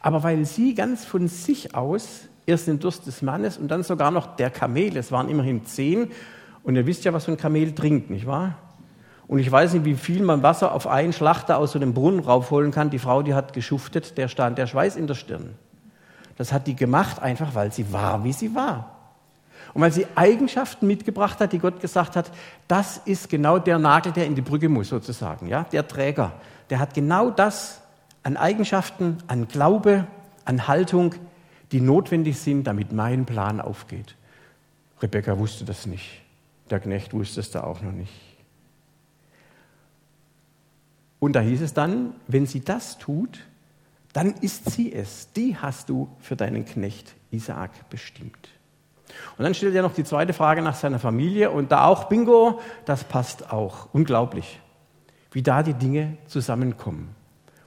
Aber 0.00 0.22
weil 0.22 0.44
sie 0.44 0.76
ganz 0.76 1.04
von 1.04 1.26
sich 1.26 1.74
aus 1.74 2.28
erst 2.46 2.68
den 2.68 2.78
Durst 2.78 3.08
des 3.08 3.20
Mannes 3.20 3.58
und 3.58 3.66
dann 3.66 3.82
sogar 3.82 4.12
noch 4.12 4.36
der 4.36 4.48
Kamel, 4.48 4.96
es 4.96 5.10
waren 5.10 5.28
immerhin 5.28 5.66
zehn, 5.66 6.12
und 6.62 6.76
ihr 6.76 6.86
wisst 6.86 7.04
ja, 7.04 7.12
was 7.12 7.24
so 7.24 7.32
ein 7.32 7.36
Kamel 7.36 7.74
trinkt, 7.74 8.10
nicht 8.10 8.28
wahr? 8.28 8.58
Und 9.26 9.40
ich 9.40 9.50
weiß 9.50 9.72
nicht, 9.72 9.84
wie 9.84 9.96
viel 9.96 10.22
man 10.22 10.44
Wasser 10.44 10.70
auf 10.70 10.86
einen 10.86 11.12
Schlachter 11.12 11.58
aus 11.58 11.72
so 11.72 11.80
einem 11.80 11.94
Brunnen 11.94 12.20
raufholen 12.20 12.70
kann. 12.70 12.90
Die 12.90 13.00
Frau, 13.00 13.22
die 13.22 13.34
hat 13.34 13.54
geschuftet, 13.54 14.16
der 14.18 14.28
stand 14.28 14.56
der 14.56 14.68
Schweiß 14.68 14.94
in 14.94 15.08
der 15.08 15.16
Stirn. 15.16 15.56
Das 16.38 16.52
hat 16.52 16.68
die 16.68 16.76
gemacht, 16.76 17.20
einfach 17.20 17.56
weil 17.56 17.72
sie 17.72 17.92
war, 17.92 18.22
wie 18.22 18.32
sie 18.32 18.54
war. 18.54 18.98
Und 19.74 19.82
weil 19.82 19.90
sie 19.90 20.06
Eigenschaften 20.14 20.86
mitgebracht 20.86 21.40
hat, 21.40 21.52
die 21.52 21.58
Gott 21.58 21.80
gesagt 21.80 22.14
hat, 22.14 22.30
das 22.68 22.98
ist 23.04 23.28
genau 23.28 23.58
der 23.58 23.80
Nagel, 23.80 24.12
der 24.12 24.26
in 24.26 24.36
die 24.36 24.42
Brücke 24.42 24.68
muss, 24.68 24.90
sozusagen. 24.90 25.48
Ja? 25.48 25.66
Der 25.72 25.88
Träger, 25.88 26.30
der 26.70 26.78
hat 26.78 26.94
genau 26.94 27.30
das 27.30 27.80
an 28.22 28.36
Eigenschaften, 28.36 29.18
an 29.26 29.48
Glaube, 29.48 30.06
an 30.44 30.68
Haltung, 30.68 31.14
die 31.72 31.80
notwendig 31.80 32.38
sind, 32.38 32.64
damit 32.64 32.92
mein 32.92 33.24
Plan 33.26 33.60
aufgeht. 33.60 34.16
Rebecca 35.00 35.38
wusste 35.38 35.64
das 35.64 35.86
nicht. 35.86 36.22
Der 36.70 36.80
Knecht 36.80 37.12
wusste 37.12 37.40
es 37.40 37.50
da 37.50 37.64
auch 37.64 37.82
noch 37.82 37.92
nicht. 37.92 38.12
Und 41.18 41.34
da 41.34 41.40
hieß 41.40 41.60
es 41.62 41.74
dann, 41.74 42.14
wenn 42.26 42.46
sie 42.46 42.60
das 42.60 42.98
tut, 42.98 43.40
dann 44.12 44.34
ist 44.40 44.70
sie 44.70 44.92
es. 44.92 45.32
Die 45.32 45.56
hast 45.56 45.88
du 45.88 46.08
für 46.18 46.36
deinen 46.36 46.64
Knecht 46.64 47.14
Isaak 47.30 47.88
bestimmt. 47.90 48.48
Und 49.36 49.44
dann 49.44 49.54
stellt 49.54 49.74
er 49.74 49.82
noch 49.82 49.94
die 49.94 50.04
zweite 50.04 50.32
Frage 50.32 50.62
nach 50.62 50.74
seiner 50.74 50.98
Familie 50.98 51.50
und 51.50 51.72
da 51.72 51.84
auch 51.84 52.04
Bingo, 52.04 52.60
das 52.84 53.04
passt 53.04 53.52
auch. 53.52 53.88
Unglaublich, 53.92 54.60
wie 55.32 55.42
da 55.42 55.62
die 55.62 55.74
Dinge 55.74 56.16
zusammenkommen. 56.26 57.14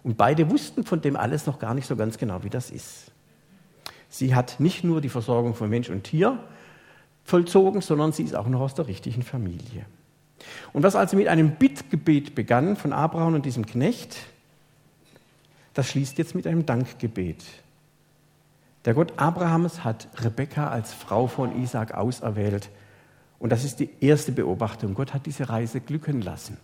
Und 0.03 0.17
beide 0.17 0.49
wussten 0.51 0.85
von 0.85 1.01
dem 1.01 1.15
alles 1.15 1.47
noch 1.47 1.59
gar 1.59 1.73
nicht 1.73 1.87
so 1.87 1.95
ganz 1.95 2.17
genau, 2.17 2.43
wie 2.43 2.49
das 2.49 2.69
ist. 2.69 3.11
Sie 4.09 4.35
hat 4.35 4.59
nicht 4.59 4.83
nur 4.83 5.01
die 5.01 5.09
Versorgung 5.09 5.55
von 5.55 5.69
Mensch 5.69 5.89
und 5.89 6.03
Tier 6.03 6.39
vollzogen, 7.23 7.81
sondern 7.81 8.11
sie 8.11 8.23
ist 8.23 8.35
auch 8.35 8.47
noch 8.47 8.61
aus 8.61 8.75
der 8.75 8.87
richtigen 8.87 9.23
Familie. 9.23 9.85
Und 10.73 10.83
was 10.83 10.95
also 10.95 11.17
mit 11.17 11.27
einem 11.27 11.55
Bittgebet 11.55 12.35
begann 12.35 12.75
von 12.75 12.93
Abraham 12.93 13.33
und 13.33 13.45
diesem 13.45 13.65
Knecht, 13.65 14.17
das 15.73 15.89
schließt 15.89 16.17
jetzt 16.19 16.35
mit 16.35 16.45
einem 16.45 16.65
Dankgebet. 16.65 17.43
Der 18.85 18.93
Gott 18.93 19.13
Abrahams 19.17 19.83
hat 19.83 20.07
Rebekka 20.23 20.69
als 20.69 20.93
Frau 20.93 21.25
von 21.25 21.61
Isaac 21.61 21.95
auserwählt. 21.95 22.69
Und 23.39 23.51
das 23.51 23.63
ist 23.63 23.79
die 23.79 23.89
erste 23.99 24.31
Beobachtung. 24.31 24.93
Gott 24.93 25.13
hat 25.13 25.25
diese 25.25 25.49
Reise 25.49 25.81
glücken 25.81 26.21
lassen. 26.21 26.57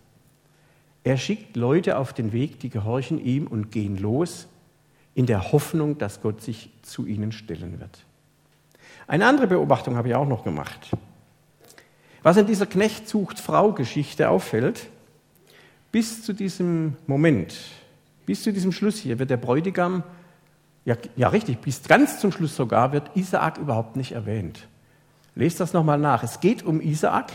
Er 1.03 1.17
schickt 1.17 1.55
Leute 1.55 1.97
auf 1.97 2.13
den 2.13 2.31
Weg, 2.31 2.59
die 2.59 2.69
gehorchen 2.69 3.23
ihm 3.23 3.47
und 3.47 3.71
gehen 3.71 3.97
los, 3.97 4.47
in 5.15 5.25
der 5.25 5.51
Hoffnung, 5.51 5.97
dass 5.97 6.21
Gott 6.21 6.41
sich 6.41 6.69
zu 6.83 7.05
ihnen 7.05 7.31
stellen 7.31 7.79
wird. 7.79 8.05
Eine 9.07 9.25
andere 9.25 9.47
Beobachtung 9.47 9.95
habe 9.95 10.09
ich 10.09 10.15
auch 10.15 10.27
noch 10.27 10.43
gemacht. 10.43 10.91
Was 12.23 12.37
in 12.37 12.45
dieser 12.45 12.67
Knecht-Sucht-Frau-Geschichte 12.67 14.29
auffällt, 14.29 14.87
bis 15.91 16.23
zu 16.23 16.33
diesem 16.33 16.95
Moment, 17.07 17.57
bis 18.25 18.43
zu 18.43 18.53
diesem 18.53 18.71
Schluss 18.71 18.97
hier 18.97 19.19
wird 19.19 19.31
der 19.31 19.37
Bräutigam, 19.37 20.03
ja, 20.85 20.95
ja 21.15 21.27
richtig, 21.29 21.59
bis 21.59 21.83
ganz 21.83 22.19
zum 22.19 22.31
Schluss 22.31 22.55
sogar 22.55 22.91
wird 22.91 23.15
Isaak 23.15 23.57
überhaupt 23.57 23.95
nicht 23.95 24.13
erwähnt. 24.13 24.67
Lest 25.35 25.59
das 25.59 25.73
nochmal 25.73 25.97
nach. 25.97 26.23
Es 26.23 26.39
geht 26.39 26.63
um 26.63 26.81
Isaak. 26.81 27.31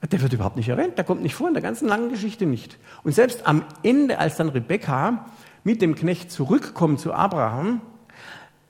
Der 0.00 0.22
wird 0.22 0.32
überhaupt 0.32 0.56
nicht 0.56 0.68
erwähnt, 0.68 0.96
der 0.96 1.04
kommt 1.04 1.22
nicht 1.22 1.34
vor 1.34 1.48
in 1.48 1.54
der 1.54 1.62
ganzen 1.62 1.88
langen 1.88 2.08
Geschichte 2.08 2.46
nicht. 2.46 2.78
Und 3.02 3.12
selbst 3.12 3.46
am 3.46 3.64
Ende, 3.82 4.18
als 4.18 4.36
dann 4.36 4.48
Rebekka 4.48 5.26
mit 5.64 5.82
dem 5.82 5.96
Knecht 5.96 6.30
zurückkommt 6.30 7.00
zu 7.00 7.12
Abraham, 7.12 7.80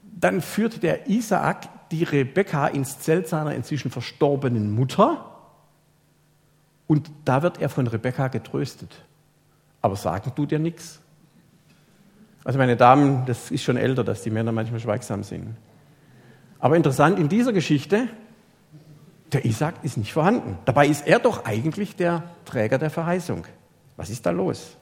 dann 0.03 0.41
führt 0.41 0.83
der 0.83 1.09
Isaak 1.09 1.69
die 1.91 2.05
Rebekka 2.05 2.67
ins 2.67 2.99
Zelt 3.01 3.29
seiner 3.29 3.55
inzwischen 3.55 3.91
verstorbenen 3.91 4.75
Mutter 4.75 5.29
und 6.89 7.11
da 7.25 7.43
wird 7.43 7.61
er 7.61 7.69
von 7.69 7.87
Rebekka 7.87 8.29
getröstet. 8.29 9.05
Aber 9.81 9.95
sagen 9.95 10.33
tut 10.35 10.51
er 10.51 10.59
nichts. 10.59 11.01
Also 12.43 12.59
meine 12.59 12.77
Damen, 12.77 13.27
das 13.27 13.51
ist 13.51 13.63
schon 13.63 13.77
älter, 13.77 14.03
dass 14.03 14.23
die 14.23 14.31
Männer 14.31 14.53
manchmal 14.53 14.81
schweigsam 14.81 15.23
sind. 15.23 15.55
Aber 16.59 16.77
interessant 16.77 17.19
in 17.19 17.29
dieser 17.29 17.53
Geschichte, 17.53 18.09
der 19.33 19.45
Isaac 19.45 19.75
ist 19.83 19.97
nicht 19.97 20.13
vorhanden. 20.13 20.59
Dabei 20.65 20.87
ist 20.87 21.07
er 21.07 21.19
doch 21.19 21.45
eigentlich 21.45 21.97
der 21.97 22.23
Träger 22.45 22.79
der 22.79 22.91
Verheißung. 22.91 23.45
Was 23.97 24.11
ist 24.11 24.25
da 24.25 24.31
los? 24.31 24.77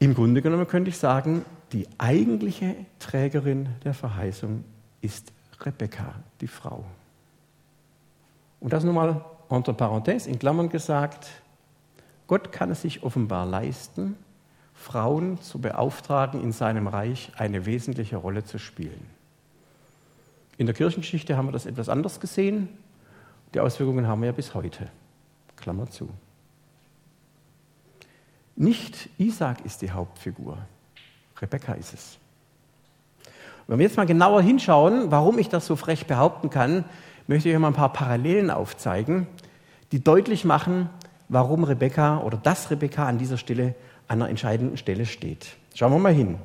Im 0.00 0.14
Grunde 0.14 0.42
genommen 0.42 0.66
könnte 0.66 0.90
ich 0.90 0.98
sagen, 0.98 1.44
die 1.72 1.86
eigentliche 1.98 2.74
Trägerin 2.98 3.68
der 3.84 3.94
Verheißung 3.94 4.64
ist 5.00 5.32
Rebekka, 5.60 6.14
die 6.40 6.46
Frau. 6.46 6.84
Und 8.60 8.72
das 8.72 8.84
nochmal 8.84 9.24
entre 9.50 9.72
parenthèses, 9.72 10.26
in 10.26 10.38
Klammern 10.38 10.68
gesagt, 10.68 11.28
Gott 12.26 12.52
kann 12.52 12.70
es 12.70 12.82
sich 12.82 13.02
offenbar 13.02 13.46
leisten, 13.46 14.16
Frauen 14.74 15.40
zu 15.40 15.60
beauftragen, 15.60 16.42
in 16.42 16.52
seinem 16.52 16.86
Reich 16.86 17.32
eine 17.36 17.66
wesentliche 17.66 18.16
Rolle 18.16 18.44
zu 18.44 18.58
spielen. 18.58 19.17
In 20.58 20.66
der 20.66 20.74
Kirchengeschichte 20.74 21.36
haben 21.36 21.46
wir 21.46 21.52
das 21.52 21.66
etwas 21.66 21.88
anders 21.88 22.20
gesehen. 22.20 22.68
Die 23.54 23.60
Auswirkungen 23.60 24.06
haben 24.06 24.20
wir 24.20 24.26
ja 24.26 24.32
bis 24.32 24.54
heute. 24.54 24.90
Klammer 25.56 25.88
zu. 25.88 26.08
Nicht 28.56 29.08
Isaac 29.18 29.64
ist 29.64 29.82
die 29.82 29.92
Hauptfigur, 29.92 30.58
Rebekka 31.40 31.74
ist 31.74 31.94
es. 31.94 32.18
Wenn 33.68 33.78
wir 33.78 33.86
jetzt 33.86 33.96
mal 33.96 34.06
genauer 34.06 34.42
hinschauen, 34.42 35.12
warum 35.12 35.38
ich 35.38 35.48
das 35.48 35.66
so 35.66 35.76
frech 35.76 36.06
behaupten 36.06 36.50
kann, 36.50 36.84
möchte 37.28 37.48
ich 37.48 37.54
euch 37.54 37.60
mal 37.60 37.68
ein 37.68 37.74
paar 37.74 37.92
Parallelen 37.92 38.50
aufzeigen, 38.50 39.28
die 39.92 40.02
deutlich 40.02 40.44
machen, 40.44 40.90
warum 41.28 41.62
Rebekka 41.62 42.18
oder 42.18 42.36
dass 42.36 42.70
Rebekka 42.70 43.06
an 43.06 43.18
dieser 43.18 43.38
Stelle 43.38 43.74
an 44.08 44.22
einer 44.22 44.30
entscheidenden 44.30 44.76
Stelle 44.76 45.06
steht. 45.06 45.56
Schauen 45.74 45.92
wir 45.92 45.98
mal 45.98 46.12
hin. 46.12 46.38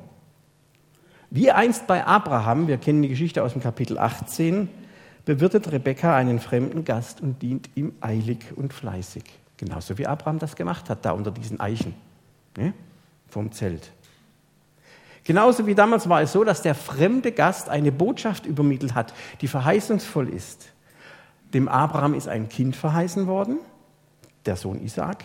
Wie 1.34 1.50
einst 1.50 1.88
bei 1.88 2.06
Abraham, 2.06 2.68
wir 2.68 2.76
kennen 2.78 3.02
die 3.02 3.08
Geschichte 3.08 3.42
aus 3.42 3.54
dem 3.54 3.60
Kapitel 3.60 3.98
18, 3.98 4.68
bewirtet 5.24 5.72
Rebekka 5.72 6.14
einen 6.14 6.38
fremden 6.38 6.84
Gast 6.84 7.20
und 7.20 7.42
dient 7.42 7.70
ihm 7.74 7.92
eilig 8.00 8.38
und 8.54 8.72
fleißig. 8.72 9.24
Genauso 9.56 9.98
wie 9.98 10.06
Abraham 10.06 10.38
das 10.38 10.54
gemacht 10.54 10.88
hat, 10.88 11.04
da 11.04 11.10
unter 11.10 11.32
diesen 11.32 11.58
Eichen 11.58 11.92
ne, 12.56 12.72
vom 13.26 13.50
Zelt. 13.50 13.90
Genauso 15.24 15.66
wie 15.66 15.74
damals 15.74 16.08
war 16.08 16.22
es 16.22 16.30
so, 16.30 16.44
dass 16.44 16.62
der 16.62 16.76
fremde 16.76 17.32
Gast 17.32 17.68
eine 17.68 17.90
Botschaft 17.90 18.46
übermittelt 18.46 18.94
hat, 18.94 19.12
die 19.40 19.48
verheißungsvoll 19.48 20.28
ist. 20.28 20.68
Dem 21.52 21.66
Abraham 21.66 22.14
ist 22.14 22.28
ein 22.28 22.48
Kind 22.48 22.76
verheißen 22.76 23.26
worden, 23.26 23.58
der 24.46 24.54
Sohn 24.54 24.80
Isaak. 24.80 25.24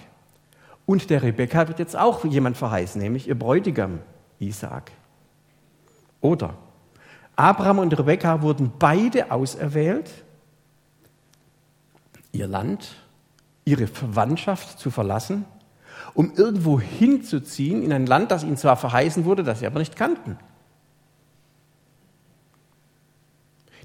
Und 0.88 1.12
der 1.12 1.22
Rebekka 1.22 1.68
wird 1.68 1.78
jetzt 1.78 1.96
auch 1.96 2.26
jemand 2.26 2.58
verheißen, 2.58 3.00
nämlich 3.00 3.28
ihr 3.28 3.38
Bräutigam 3.38 4.00
Isaak. 4.40 4.92
Oder 6.22 6.56
Abraham 7.36 7.80
und 7.80 7.98
Rebekka 7.98 8.42
wurden 8.42 8.74
beide 8.78 9.32
auserwählt, 9.32 10.12
ihr 12.32 12.48
Land, 12.48 12.96
ihre 13.64 13.88
Verwandtschaft 13.88 14.78
zu 14.78 14.92
verlassen, 14.92 15.46
um 16.14 16.34
irgendwo 16.36 16.80
hinzuziehen 16.80 17.82
in 17.82 17.94
ein 17.94 18.06
Land, 18.06 18.32
das 18.32 18.44
ihnen 18.44 18.58
zwar 18.58 18.76
verheißen 18.76 19.26
wurde, 19.26 19.44
das 19.44 19.60
sie 19.60 19.68
aber 19.68 19.80
nicht 19.80 19.96
kannten. 19.96 20.38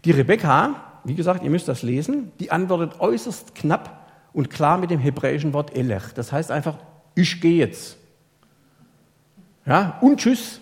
Die 0.05 0.11
Rebekka, 0.11 0.75
wie 1.05 1.14
gesagt, 1.14 1.44
ihr 1.44 1.51
müsst 1.51 1.68
das 1.68 1.83
lesen, 1.83 2.33
die 2.40 2.51
antwortet 2.51 3.01
äußerst 3.01 3.55
knapp 3.55 4.09
und 4.33 4.51
klar 4.51 4.79
mit 4.79 4.90
dem 4.90 4.99
hebräischen 4.99 5.53
Wort 5.53 5.77
Elech. 5.77 6.12
Das 6.14 6.33
heißt 6.33 6.51
einfach, 6.51 6.77
ich 7.14 7.40
gehe 7.40 7.57
jetzt. 7.57 7.97
Ja, 9.64 9.99
und 10.01 10.18
tschüss. 10.18 10.61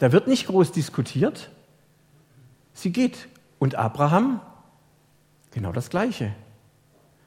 Da 0.00 0.12
wird 0.12 0.26
nicht 0.26 0.46
groß 0.46 0.72
diskutiert. 0.72 1.50
Sie 2.72 2.90
geht. 2.90 3.28
Und 3.58 3.74
Abraham, 3.74 4.40
genau 5.52 5.70
das 5.72 5.90
Gleiche. 5.90 6.32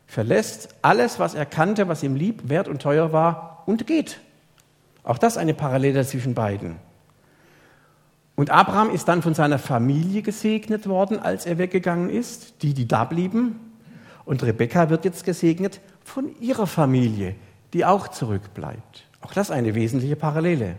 Verlässt 0.07 0.69
alles, 0.81 1.19
was 1.19 1.35
er 1.35 1.45
kannte, 1.45 1.87
was 1.87 2.01
ihm 2.01 2.15
lieb, 2.15 2.49
wert 2.49 2.67
und 2.67 2.81
teuer 2.81 3.13
war, 3.13 3.63
und 3.67 3.85
geht. 3.85 4.19
Auch 5.03 5.19
das 5.19 5.37
eine 5.37 5.53
Parallele 5.53 6.03
zwischen 6.05 6.33
beiden. 6.33 6.77
Und 8.35 8.49
Abraham 8.49 8.89
ist 8.89 9.07
dann 9.07 9.21
von 9.21 9.35
seiner 9.35 9.59
Familie 9.59 10.23
gesegnet 10.23 10.87
worden, 10.87 11.19
als 11.19 11.45
er 11.45 11.59
weggegangen 11.59 12.09
ist, 12.09 12.63
die, 12.63 12.73
die 12.73 12.87
da 12.87 13.03
blieben. 13.03 13.59
Und 14.25 14.41
Rebekka 14.41 14.89
wird 14.89 15.05
jetzt 15.05 15.23
gesegnet 15.23 15.79
von 16.03 16.35
ihrer 16.39 16.65
Familie, 16.65 17.35
die 17.73 17.85
auch 17.85 18.07
zurückbleibt. 18.07 19.07
Auch 19.21 19.33
das 19.33 19.51
eine 19.51 19.75
wesentliche 19.75 20.15
Parallele. 20.15 20.75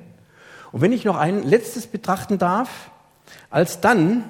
Und 0.75 0.81
wenn 0.81 0.91
ich 0.91 1.05
noch 1.05 1.17
ein 1.17 1.45
letztes 1.45 1.87
betrachten 1.87 2.37
darf, 2.37 2.91
als 3.49 3.81
dann 3.81 4.25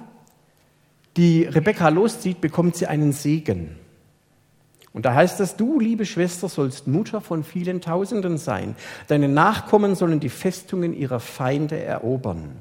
die 1.16 1.44
Rebekka 1.44 1.88
loszieht, 1.88 2.42
bekommt 2.42 2.76
sie 2.76 2.86
einen 2.86 3.12
Segen. 3.12 3.78
Und 4.92 5.06
da 5.06 5.14
heißt 5.14 5.40
es, 5.40 5.56
du, 5.56 5.80
liebe 5.80 6.04
Schwester, 6.04 6.50
sollst 6.50 6.86
Mutter 6.86 7.22
von 7.22 7.44
vielen 7.44 7.80
Tausenden 7.80 8.36
sein. 8.36 8.76
Deine 9.06 9.30
Nachkommen 9.30 9.94
sollen 9.94 10.20
die 10.20 10.28
Festungen 10.28 10.92
ihrer 10.92 11.18
Feinde 11.18 11.82
erobern. 11.82 12.60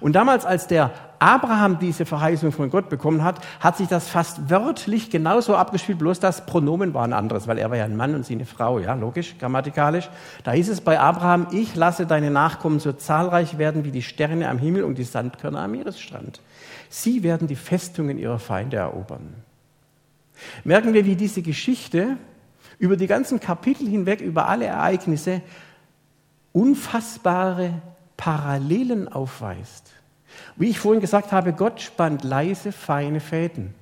Und 0.00 0.14
damals, 0.14 0.44
als 0.44 0.66
der 0.66 0.92
Abraham 1.18 1.78
diese 1.78 2.06
Verheißung 2.06 2.52
von 2.52 2.70
Gott 2.70 2.88
bekommen 2.88 3.22
hat, 3.22 3.40
hat 3.60 3.76
sich 3.76 3.88
das 3.88 4.08
fast 4.08 4.48
wörtlich 4.48 5.10
genauso 5.10 5.54
abgespielt, 5.54 5.98
bloß 5.98 6.18
das 6.18 6.46
Pronomen 6.46 6.94
war 6.94 7.04
ein 7.04 7.12
anderes, 7.12 7.46
weil 7.46 7.58
er 7.58 7.70
war 7.70 7.76
ja 7.76 7.84
ein 7.84 7.96
Mann 7.96 8.14
und 8.14 8.24
sie 8.24 8.34
eine 8.34 8.46
Frau, 8.46 8.78
ja, 8.78 8.94
logisch, 8.94 9.36
grammatikalisch. 9.38 10.08
Da 10.44 10.52
hieß 10.52 10.70
es 10.70 10.80
bei 10.80 10.98
Abraham, 10.98 11.48
ich 11.50 11.74
lasse 11.76 12.06
deine 12.06 12.30
Nachkommen 12.30 12.80
so 12.80 12.92
zahlreich 12.92 13.58
werden 13.58 13.84
wie 13.84 13.90
die 13.90 14.02
Sterne 14.02 14.48
am 14.48 14.58
Himmel 14.58 14.84
und 14.84 14.96
die 14.96 15.04
Sandkörner 15.04 15.60
am 15.60 15.72
Meeresstrand. 15.72 16.40
Sie 16.88 17.22
werden 17.22 17.48
die 17.48 17.56
Festungen 17.56 18.18
ihrer 18.18 18.38
Feinde 18.38 18.78
erobern. 18.78 19.34
Merken 20.64 20.94
wir, 20.94 21.04
wie 21.04 21.16
diese 21.16 21.42
Geschichte 21.42 22.16
über 22.78 22.96
die 22.96 23.06
ganzen 23.06 23.40
Kapitel 23.40 23.86
hinweg, 23.86 24.22
über 24.22 24.48
alle 24.48 24.64
Ereignisse, 24.64 25.42
unfassbare 26.52 27.74
Parallelen 28.20 29.08
aufweist. 29.08 29.92
Wie 30.56 30.68
ich 30.68 30.78
vorhin 30.78 31.00
gesagt 31.00 31.32
habe, 31.32 31.54
Gott 31.54 31.80
spannt 31.80 32.22
leise, 32.22 32.70
feine 32.70 33.18
Fäden. 33.18 33.72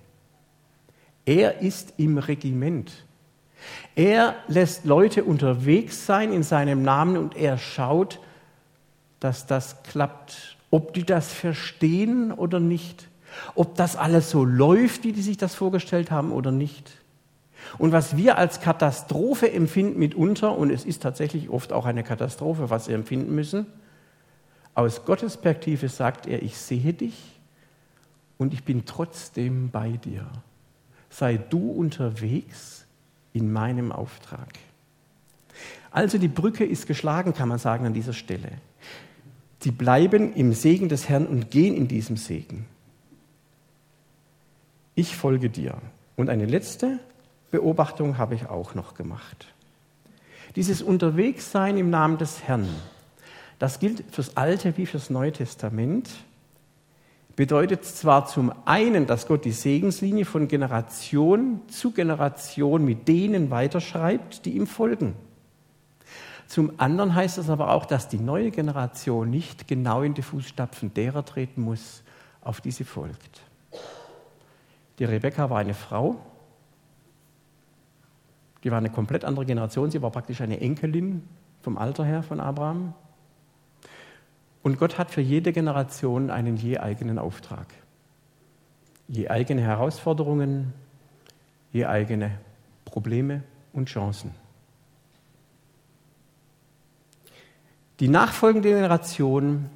Er 1.27 1.61
ist 1.61 1.95
im 1.97 2.19
Regiment. 2.19 3.05
Er 3.97 4.37
lässt 4.47 4.85
Leute 4.85 5.25
unterwegs 5.25 6.07
sein 6.07 6.33
in 6.33 6.45
seinem 6.45 6.85
Namen 6.85 7.17
und 7.17 7.37
er 7.37 7.59
schaut, 7.59 8.21
dass 9.19 9.47
das 9.47 9.83
klappt. 9.83 10.57
Ob 10.71 10.95
die 10.95 11.05
das 11.05 11.33
verstehen 11.33 12.31
oder 12.31 12.61
nicht. 12.61 13.09
Ob 13.57 13.75
das 13.75 13.97
alles 13.97 14.31
so 14.31 14.45
läuft, 14.45 15.03
wie 15.03 15.13
die 15.13 15.23
sich 15.23 15.37
das 15.37 15.57
vorgestellt 15.57 16.13
haben 16.13 16.31
oder 16.31 16.53
nicht. 16.53 16.93
Und 17.77 17.91
was 17.91 18.17
wir 18.17 18.39
als 18.39 18.61
Katastrophe 18.61 19.51
empfinden 19.51 19.99
mitunter, 19.99 20.57
und 20.57 20.71
es 20.71 20.85
ist 20.85 21.03
tatsächlich 21.03 21.51
oft 21.51 21.73
auch 21.73 21.87
eine 21.87 22.05
Katastrophe, 22.05 22.71
was 22.71 22.87
wir 22.87 22.95
empfinden 22.95 23.35
müssen, 23.35 23.67
aus 24.79 25.05
Gottes 25.05 25.37
Perspektive 25.37 25.89
sagt 25.89 26.29
er, 26.29 26.41
ich 26.41 26.57
sehe 26.57 26.93
dich 26.93 27.41
und 28.37 28.55
ich 28.55 28.63
bin 28.63 28.85
trotzdem 28.85 29.71
bei 29.71 29.91
dir. 29.91 30.25
Sei 31.11 31.37
du 31.37 31.73
unterwegs 31.73 32.87
in 33.33 33.53
meinem 33.53 33.91
Auftrag. 33.91 34.51
Also 35.91 36.17
die 36.17 36.29
Brücke 36.29 36.65
ist 36.65 36.87
geschlagen, 36.87 37.35
kann 37.35 37.49
man 37.49 37.59
sagen, 37.59 37.87
an 37.87 37.93
dieser 37.93 38.13
Stelle. 38.13 38.53
Sie 39.59 39.73
bleiben 39.73 40.33
im 40.35 40.53
Segen 40.53 40.89
des 40.89 41.09
Herrn 41.09 41.27
und 41.27 41.51
gehen 41.51 41.75
in 41.75 41.89
diesem 41.89 42.17
Segen. 42.17 42.67
Ich 44.95 45.17
folge 45.17 45.51
dir. 45.51 45.77
Und 46.15 46.31
eine 46.31 46.47
letzte 46.47 47.01
Beobachtung 47.51 48.17
habe 48.17 48.37
ich 48.37 48.47
auch 48.47 48.77
noch 48.77 48.95
gemacht. 48.95 49.53
Dieses 50.55 50.83
Unterwegssein 50.83 51.77
im 51.77 51.91
Namen 51.91 52.17
des 52.19 52.45
Herrn 52.45 52.69
das 53.59 53.81
gilt 53.81 54.05
fürs 54.11 54.37
Alte 54.37 54.77
wie 54.77 54.87
fürs 54.87 55.11
Neue 55.11 55.33
Testament. 55.33 56.09
Bedeutet 57.35 57.85
zwar 57.85 58.27
zum 58.27 58.53
einen, 58.65 59.07
dass 59.07 59.27
Gott 59.27 59.45
die 59.45 59.53
Segenslinie 59.53 60.25
von 60.25 60.49
Generation 60.49 61.61
zu 61.69 61.93
Generation 61.93 62.85
mit 62.85 63.07
denen 63.07 63.51
weiterschreibt, 63.51 64.45
die 64.45 64.57
ihm 64.57 64.67
folgen. 64.67 65.15
Zum 66.49 66.73
anderen 66.79 67.15
heißt 67.15 67.39
es 67.39 67.51
aber 67.51 67.73
auch, 67.73 67.85
dass 67.85 68.09
die 68.09 68.19
neue 68.19 68.51
Generation 68.51 69.29
nicht 69.29 69.69
genau 69.69 70.03
in 70.03 70.15
die 70.15 70.23
Fußstapfen 70.23 70.95
derer 70.95 71.25
treten 71.25 71.61
muss, 71.61 72.03
auf 72.41 72.61
die 72.61 72.71
sie 72.71 72.85
folgt. 72.85 73.43
Die 74.99 75.05
Rebekka 75.05 75.51
war 75.51 75.59
eine 75.59 75.75
Frau, 75.75 76.17
die 78.65 78.71
war 78.71 78.79
eine 78.79 78.91
komplett 78.91 79.25
andere 79.25 79.47
Generation, 79.47 79.91
sie 79.91 80.03
war 80.03 80.11
praktisch 80.11 80.41
eine 80.41 80.61
Enkelin 80.61 81.23
vom 81.61 81.77
Alter 81.79 82.05
her 82.05 82.23
von 82.23 82.41
Abraham. 82.41 82.95
Und 84.69 84.79
Gott 84.79 84.99
hat 84.99 85.11
für 85.11 85.23
jede 85.23 85.55
Generation 85.55 86.29
einen 86.29 86.59
je 86.59 86.77
eigenen 86.77 87.19
Auftrag. 87.19 87.69
Je 89.09 89.29
eigene 89.29 89.63
Herausforderungen, 89.63 90.75
je 91.73 91.87
eigene 91.87 92.39
Probleme 92.85 93.45
und 93.73 93.89
Chancen. 93.89 94.33
Die 97.99 98.09
nachfolgende 98.09 98.69
Generation 98.69 99.71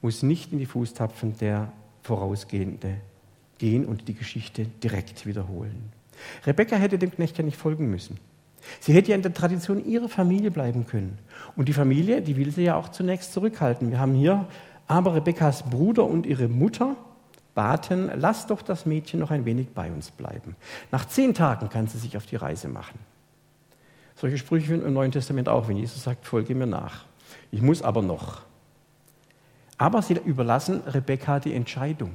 muss 0.00 0.22
nicht 0.22 0.50
in 0.50 0.58
die 0.58 0.64
Fußtapfen 0.64 1.36
der 1.36 1.70
vorausgehende 2.02 2.96
gehen 3.58 3.84
und 3.84 4.08
die 4.08 4.14
Geschichte 4.14 4.64
direkt 4.64 5.26
wiederholen. 5.26 5.92
Rebekka 6.46 6.76
hätte 6.76 6.98
dem 6.98 7.10
Knecht 7.10 7.36
ja 7.36 7.44
nicht 7.44 7.58
folgen 7.58 7.90
müssen. 7.90 8.16
Sie 8.80 8.92
hätte 8.92 9.10
ja 9.10 9.16
in 9.16 9.22
der 9.22 9.34
Tradition 9.34 9.84
ihrer 9.84 10.08
Familie 10.08 10.50
bleiben 10.50 10.86
können. 10.86 11.18
Und 11.56 11.68
die 11.68 11.72
Familie, 11.72 12.22
die 12.22 12.36
will 12.36 12.52
sie 12.52 12.64
ja 12.64 12.76
auch 12.76 12.88
zunächst 12.88 13.32
zurückhalten. 13.32 13.90
Wir 13.90 13.98
haben 13.98 14.14
hier 14.14 14.46
aber 14.86 15.14
Rebekkas 15.14 15.64
Bruder 15.64 16.04
und 16.04 16.26
ihre 16.26 16.48
Mutter 16.48 16.96
baten, 17.54 18.10
lass 18.16 18.46
doch 18.46 18.62
das 18.62 18.86
Mädchen 18.86 19.20
noch 19.20 19.30
ein 19.30 19.44
wenig 19.44 19.70
bei 19.70 19.90
uns 19.90 20.10
bleiben. 20.10 20.56
Nach 20.90 21.04
zehn 21.06 21.34
Tagen 21.34 21.68
kann 21.68 21.86
sie 21.86 21.98
sich 21.98 22.16
auf 22.16 22.26
die 22.26 22.36
Reise 22.36 22.68
machen. 22.68 22.98
Solche 24.16 24.38
Sprüche 24.38 24.66
finden 24.66 24.82
wir 24.82 24.88
im 24.88 24.94
Neuen 24.94 25.12
Testament 25.12 25.48
auch, 25.48 25.68
wenn 25.68 25.76
Jesus 25.76 26.02
sagt, 26.02 26.26
folge 26.26 26.54
mir 26.54 26.66
nach. 26.66 27.04
Ich 27.50 27.60
muss 27.60 27.82
aber 27.82 28.02
noch. 28.02 28.42
Aber 29.78 30.00
sie 30.02 30.14
überlassen 30.14 30.80
Rebekka 30.86 31.40
die 31.40 31.54
Entscheidung. 31.54 32.12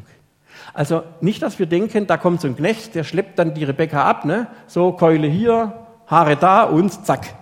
Also 0.74 1.04
nicht, 1.22 1.42
dass 1.42 1.60
wir 1.60 1.66
denken, 1.66 2.08
da 2.08 2.18
kommt 2.18 2.42
so 2.42 2.48
ein 2.48 2.56
Knecht, 2.56 2.96
der 2.96 3.04
schleppt 3.04 3.38
dann 3.38 3.54
die 3.54 3.64
Rebekka 3.64 4.04
ab, 4.04 4.26
ne? 4.26 4.48
so 4.68 4.92
Keule 4.94 5.28
hier, 5.28 5.87
Haare 6.08 6.38
da 6.38 6.63
und 6.63 7.06
zack. 7.06 7.36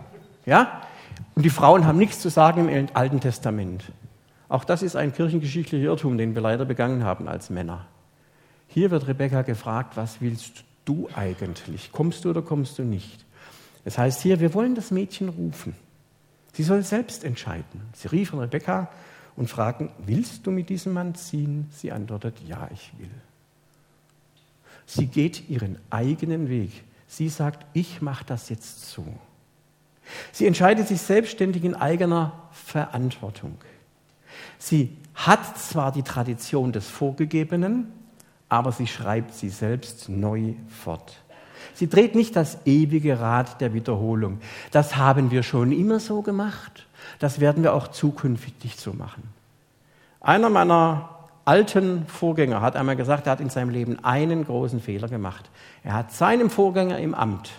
Ja? 0.45 0.82
Und 1.36 1.43
die 1.43 1.49
Frauen 1.49 1.86
haben 1.86 1.97
nichts 1.97 2.19
zu 2.19 2.30
sagen 2.30 2.69
im 2.69 2.88
Alten 2.93 3.19
Testament. 3.19 3.84
Auch 4.49 4.63
das 4.63 4.84
ist 4.84 4.95
ein 4.95 5.13
kirchengeschichtlicher 5.13 5.86
Irrtum, 5.86 6.17
den 6.17 6.36
wir 6.36 6.41
leider 6.41 6.65
begangen 6.65 7.04
haben 7.04 7.28
als 7.28 7.49
Männer. 7.49 7.86
Hier 8.67 8.91
wird 8.91 9.08
Rebekka 9.08 9.41
gefragt, 9.41 9.97
was 9.97 10.21
willst 10.21 10.63
du 10.86 11.10
eigentlich? 11.15 11.91
Kommst 11.91 12.25
du 12.25 12.30
oder 12.30 12.41
kommst 12.41 12.78
du 12.78 12.84
nicht? 12.84 13.25
Es 13.84 13.97
heißt 13.97 14.21
hier, 14.21 14.39
wir 14.39 14.54
wollen 14.54 14.75
das 14.75 14.91
Mädchen 14.91 15.30
rufen. 15.30 15.75
Sie 16.54 16.63
soll 16.63 16.84
selbst 16.84 17.23
entscheiden. 17.23 17.82
Sie 17.93 18.08
riefen 18.08 18.39
Rebekka 18.39 18.89
und 19.36 19.49
fragten, 19.49 19.89
willst 20.06 20.47
du 20.47 20.51
mit 20.51 20.69
diesem 20.69 20.93
Mann 20.93 21.15
ziehen? 21.15 21.67
Sie 21.71 21.91
antwortet, 21.91 22.36
ja, 22.47 22.69
ich 22.73 22.91
will. 22.97 23.12
Sie 24.86 25.08
geht 25.08 25.49
ihren 25.49 25.78
eigenen 25.89 26.49
Weg. 26.49 26.84
Sie 27.08 27.30
sagt, 27.30 27.65
ich 27.74 28.02
mache 28.02 28.26
das 28.26 28.50
jetzt 28.50 28.89
so. 28.89 29.06
Sie 30.32 30.46
entscheidet 30.46 30.88
sich 30.88 31.02
selbstständig 31.02 31.63
in 31.63 31.76
eigener 31.76 32.34
Verantwortung. 32.52 33.58
Sie 34.60 34.96
hat 35.13 35.58
zwar 35.58 35.91
die 35.91 36.04
Tradition 36.04 36.72
des 36.72 36.88
Vorgegebenen, 36.88 37.91
aber 38.50 38.72
sie 38.72 38.88
schreibt 38.88 39.34
sie 39.34 39.50
selbst 39.50 40.10
neu 40.10 40.54
fort. 40.68 41.22
Sie 41.74 41.89
dreht 41.89 42.15
nicht 42.15 42.36
das 42.36 42.60
ewige 42.65 43.20
Rad 43.20 43.60
der 43.60 43.74
Wiederholung. 43.74 44.39
Das 44.72 44.96
haben 44.96 45.32
wir 45.32 45.44
schon 45.44 45.72
immer 45.72 46.00
so 46.00 46.22
gemacht. 46.22 46.88
Das 47.20 47.39
werden 47.39 47.63
wir 47.63 47.74
auch 47.74 47.89
zukünftig 47.89 48.78
so 48.78 48.94
machen. 48.94 49.24
Einer 50.22 50.50
meiner 50.50 51.14
alten 51.45 52.05
Vorgänger 52.08 52.62
hat 52.62 52.75
einmal 52.75 52.95
gesagt, 52.95 53.27
er 53.27 53.34
hat 53.34 53.39
in 53.39 53.49
seinem 53.49 53.69
Leben 53.69 54.03
einen 54.03 54.45
großen 54.45 54.81
Fehler 54.81 55.08
gemacht. 55.08 55.49
Er 55.84 55.93
hat 55.93 56.12
seinem 56.12 56.49
Vorgänger 56.49 56.99
im 56.99 57.13
Amt 57.13 57.51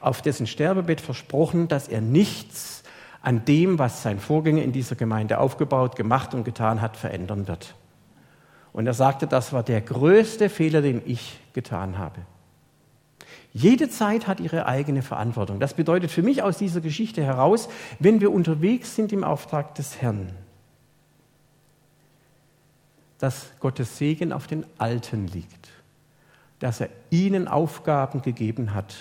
auf 0.00 0.20
dessen 0.20 0.46
Sterbebett 0.46 1.00
versprochen, 1.00 1.66
dass 1.66 1.88
er 1.88 2.02
nichts 2.02 2.82
an 3.22 3.46
dem, 3.46 3.78
was 3.78 4.02
sein 4.02 4.20
Vorgänger 4.20 4.62
in 4.62 4.72
dieser 4.72 4.96
Gemeinde 4.96 5.38
aufgebaut, 5.38 5.96
gemacht 5.96 6.34
und 6.34 6.44
getan 6.44 6.82
hat, 6.82 6.98
verändern 6.98 7.48
wird. 7.48 7.74
Und 8.74 8.86
er 8.86 8.92
sagte, 8.92 9.26
das 9.26 9.52
war 9.54 9.62
der 9.62 9.80
größte 9.80 10.50
Fehler, 10.50 10.82
den 10.82 11.00
ich 11.06 11.40
getan 11.54 11.96
habe. 11.96 12.20
Jede 13.52 13.88
Zeit 13.88 14.26
hat 14.26 14.40
ihre 14.40 14.66
eigene 14.66 15.00
Verantwortung. 15.00 15.60
Das 15.60 15.74
bedeutet 15.74 16.10
für 16.10 16.22
mich 16.22 16.42
aus 16.42 16.58
dieser 16.58 16.80
Geschichte 16.80 17.22
heraus, 17.22 17.68
wenn 17.98 18.20
wir 18.20 18.32
unterwegs 18.32 18.96
sind 18.96 19.12
im 19.12 19.24
Auftrag 19.24 19.76
des 19.76 20.02
Herrn, 20.02 20.32
dass 23.24 23.52
Gottes 23.58 23.96
Segen 23.96 24.34
auf 24.34 24.46
den 24.46 24.66
Alten 24.76 25.28
liegt, 25.28 25.70
dass 26.58 26.82
er 26.82 26.90
ihnen 27.08 27.48
Aufgaben 27.48 28.20
gegeben 28.20 28.74
hat, 28.74 28.94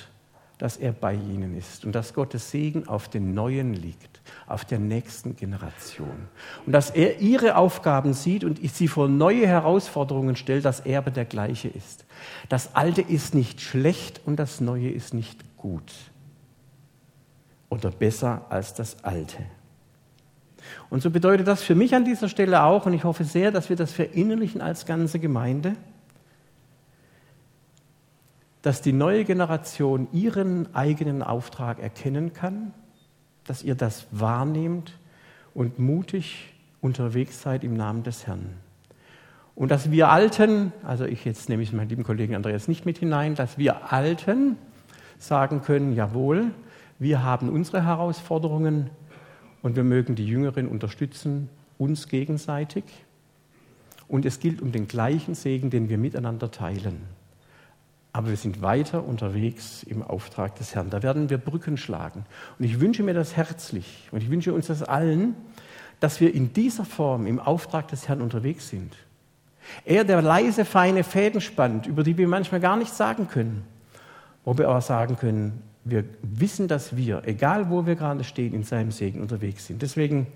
dass 0.60 0.78
er 0.78 0.94
bei 0.94 1.14
ihnen 1.14 1.58
ist 1.58 1.84
und 1.84 1.94
dass 1.94 2.14
Gottes 2.14 2.50
Segen 2.50 2.88
auf 2.88 3.10
den 3.10 3.34
Neuen 3.34 3.74
liegt, 3.74 4.22
auf 4.48 4.64
der 4.64 4.80
nächsten 4.80 5.36
Generation. 5.36 6.30
Und 6.66 6.72
dass 6.72 6.90
er 6.90 7.20
ihre 7.20 7.58
Aufgaben 7.58 8.14
sieht 8.14 8.46
und 8.46 8.62
sie 8.66 8.88
vor 8.88 9.10
neue 9.10 9.46
Herausforderungen 9.46 10.38
stellt, 10.38 10.64
dass 10.64 10.80
er 10.80 11.00
aber 11.00 11.12
der 11.12 11.26
gleiche 11.26 11.68
ist. 11.68 12.06
Das 12.48 12.78
Alte 12.78 13.02
ist 13.02 13.36
nicht 13.36 13.60
schlecht 13.60 14.22
und 14.26 14.38
das 14.38 14.62
Neue 14.62 14.90
ist 14.90 15.14
nicht 15.14 15.58
gut 15.58 15.92
oder 17.68 17.92
besser 17.92 18.46
als 18.48 18.74
das 18.74 19.04
Alte. 19.04 19.44
Und 20.90 21.02
so 21.02 21.10
bedeutet 21.10 21.48
das 21.48 21.64
für 21.64 21.76
mich 21.76 21.96
an 21.96 22.06
dieser 22.06 22.30
Stelle 22.30 22.64
auch, 22.64 22.86
und 22.86 22.94
ich 22.94 23.04
hoffe 23.04 23.24
sehr, 23.24 23.52
dass 23.52 23.70
wir 23.70 23.76
das 23.76 23.92
verinnerlichen 23.92 24.62
als 24.62 24.86
ganze 24.86 25.20
Gemeinde, 25.20 25.76
dass 28.62 28.82
die 28.82 28.94
neue 28.94 29.26
Generation 29.26 30.08
ihren 30.14 30.74
eigenen 30.74 31.22
Auftrag 31.22 31.80
erkennen 31.80 32.34
kann, 32.34 32.74
dass 33.46 33.62
ihr 33.62 33.76
das 33.76 34.08
wahrnehmt 34.12 34.98
und 35.54 35.80
mutig 35.80 36.54
unterwegs 36.82 37.42
seid 37.42 37.64
im 37.64 37.76
Namen 37.76 38.04
des 38.04 38.26
Herrn. 38.26 38.50
Und 39.56 39.70
dass 39.70 39.92
wir 39.92 40.10
Alten, 40.10 40.72
also 40.84 41.06
ich 41.06 41.26
jetzt 41.26 41.50
nehme 41.50 41.62
ich 41.62 41.74
meinen 41.74 41.90
lieben 41.90 42.04
Kollegen 42.04 42.36
Andreas 42.36 42.68
nicht 42.68 42.86
mit 42.86 42.98
hinein, 42.98 43.36
dass 43.36 43.58
wir 43.58 43.92
Alten 43.92 44.58
sagen 45.20 45.62
können, 45.62 45.94
jawohl, 45.94 46.52
wir 47.00 47.24
haben 47.24 47.50
unsere 47.50 47.86
Herausforderungen 47.86 48.90
und 49.64 49.76
wir 49.76 49.84
mögen 49.84 50.14
die 50.14 50.28
Jüngeren 50.28 50.68
unterstützen, 50.68 51.50
uns 51.80 52.08
gegenseitig. 52.08 52.84
Und 54.08 54.26
es 54.26 54.40
gilt 54.40 54.62
um 54.62 54.72
den 54.72 54.88
gleichen 54.88 55.34
Segen, 55.34 55.72
den 55.72 55.90
wir 55.90 55.98
miteinander 55.98 56.52
teilen 56.52 57.02
aber 58.14 58.30
wir 58.30 58.38
sind 58.38 58.62
weiter 58.62 59.04
unterwegs 59.04 59.82
im 59.82 60.04
Auftrag 60.04 60.56
des 60.56 60.76
Herrn. 60.76 60.92
Da 60.92 61.02
werden 61.02 61.32
wir 61.32 61.40
Brücken 61.40 61.78
schlagen. 61.78 62.26
Und 62.60 62.66
ich 62.66 62.80
wünsche 62.80 63.02
mir 63.02 63.16
das 63.16 63.36
herzlich 63.36 64.08
und 64.12 64.22
ich 64.22 64.30
wünsche 64.30 64.54
uns 64.54 64.68
das 64.68 64.84
allen, 64.84 65.36
dass 66.00 66.22
wir 66.22 66.34
in 66.34 66.54
dieser 66.54 66.86
Form 66.86 67.26
im 67.26 67.40
Auftrag 67.40 67.88
des 67.88 68.08
Herrn 68.08 68.22
unterwegs 68.22 68.70
sind. 68.70 68.96
Er, 69.84 70.04
der 70.04 70.22
leise, 70.22 70.64
feine 70.64 71.04
Fäden 71.04 71.42
spannt, 71.42 71.88
über 71.88 72.04
die 72.04 72.16
wir 72.16 72.28
manchmal 72.28 72.62
gar 72.62 72.78
nichts 72.78 72.98
sagen 72.98 73.28
können, 73.30 73.64
wo 74.46 74.56
wir 74.58 74.70
aber 74.70 74.82
sagen 74.82 75.18
können, 75.18 75.64
wir 75.86 76.06
wissen, 76.22 76.68
dass 76.68 76.96
wir, 76.96 77.24
egal 77.26 77.70
wo 77.70 77.86
wir 77.86 77.96
gerade 77.96 78.24
stehen, 78.24 78.54
in 78.54 78.64
seinem 78.64 78.92
Segen 78.92 79.22
unterwegs 79.22 79.68
sind. 79.68 79.82
Deswegen, 79.82 80.28